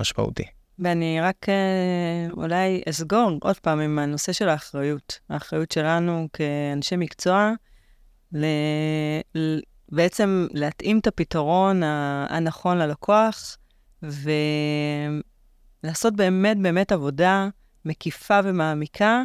[0.00, 0.55] משמעותי.
[0.78, 5.18] ואני רק אה, אולי אסגור עוד פעם עם הנושא של האחריות.
[5.28, 7.52] האחריות שלנו כאנשי מקצוע,
[8.32, 8.44] ל...
[9.92, 11.82] בעצם להתאים את הפתרון
[12.28, 13.56] הנכון ללקוח,
[15.82, 17.48] ולעשות באמת באמת עבודה
[17.84, 19.22] מקיפה ומעמיקה,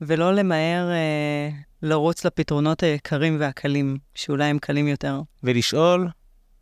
[0.00, 1.50] ולא למהר אה,
[1.82, 5.20] לרוץ לפתרונות היקרים והקלים, שאולי הם קלים יותר.
[5.42, 6.08] ולשאול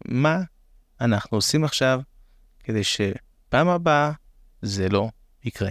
[0.04, 0.40] מה
[1.00, 2.00] אנחנו עושים עכשיו
[2.64, 2.84] כדי
[3.50, 4.12] שפעם הבאה
[4.62, 5.08] זה לא
[5.44, 5.70] יקרה.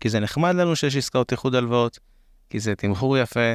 [0.00, 1.98] כי זה נחמד לנו שיש עסקאות איחוד הלוואות,
[2.50, 3.54] כי זה תמחור יפה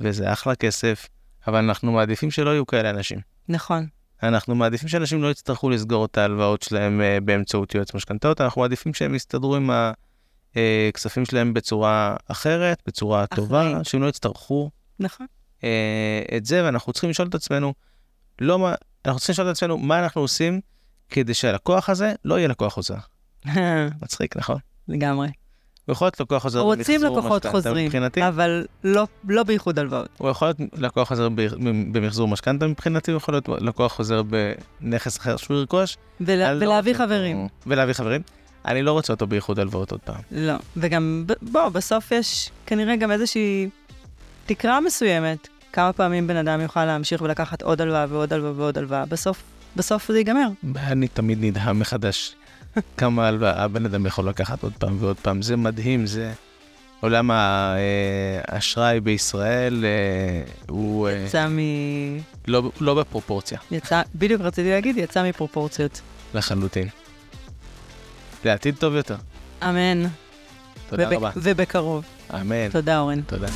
[0.00, 1.08] וזה אחלה כסף,
[1.46, 3.18] אבל אנחנו מעדיפים שלא יהיו כאלה אנשים.
[3.48, 3.86] נכון.
[4.22, 8.94] אנחנו מעדיפים שאנשים לא יצטרכו לסגור את ההלוואות שלהם אה, באמצעות יועץ משכנתאות, אנחנו מעדיפים
[8.94, 9.70] שהם יסתדרו עם
[10.54, 13.86] הכספים שלהם בצורה אחרת, בצורה טובה, אחראית.
[13.86, 15.26] שהם לא יצטרכו נכון.
[15.64, 17.74] אה, את זה, ואנחנו צריכים לשאול את עצמנו,
[18.40, 20.60] לא מה, אנחנו צריכים לשאול את עצמנו מה אנחנו עושים
[21.10, 23.09] כדי שהלקוח הזה לא יהיה לקוח חוזר.
[24.02, 24.56] מצחיק, נכון?
[24.88, 25.28] לגמרי.
[25.86, 29.78] הוא יכול להיות לקוח חוזר רוצים במחזור לקוחות משכנתה חוזרים, מבחינתי, אבל לא, לא בייחוד
[29.78, 30.08] הלוואות.
[30.18, 31.28] הוא יכול להיות לקוח חוזר
[31.92, 34.22] במחזור משכנתה מבחינתי, הוא יכול להיות לקוח חוזר
[34.80, 35.96] בנכס אחר שהוא ירכוש.
[36.20, 37.48] ול, אני לא ולהביא אותו- חברים.
[37.66, 38.22] ולהביא חברים.
[38.64, 40.20] אני לא רוצה אותו באיחוד הלוואות עוד פעם.
[40.30, 40.54] לא.
[40.76, 43.68] וגם, בוא, בסוף יש כנראה גם איזושהי
[44.46, 45.48] תקרה מסוימת.
[45.72, 49.06] כמה פעמים בן אדם יוכל להמשיך ולקחת עוד הלוואה ועוד הלוואה ועוד הלוואה.
[49.06, 49.42] בסוף,
[49.76, 50.48] בסוף זה ייגמר.
[50.76, 52.34] אני תמיד נדהם מחדש
[52.96, 55.42] כמה הלוואה הבן אדם יכול לקחת עוד פעם ועוד פעם.
[55.42, 56.32] זה מדהים, זה...
[57.00, 57.76] עולם אה,
[58.48, 61.58] האשראי בישראל אה, הוא אה, יצא מ...
[62.48, 66.00] לא, לא בפרופורציה יצא, בדיוק רציתי להגיד, יצא מפרופורציות.
[66.34, 66.88] לחלוטין.
[68.44, 69.16] לעתיד טוב יותר.
[69.62, 70.02] אמן.
[70.88, 71.30] תודה וב- רבה.
[71.36, 72.04] ובקרוב.
[72.34, 72.68] אמן.
[72.72, 73.20] תודה, אורן.
[73.20, 73.48] תודה.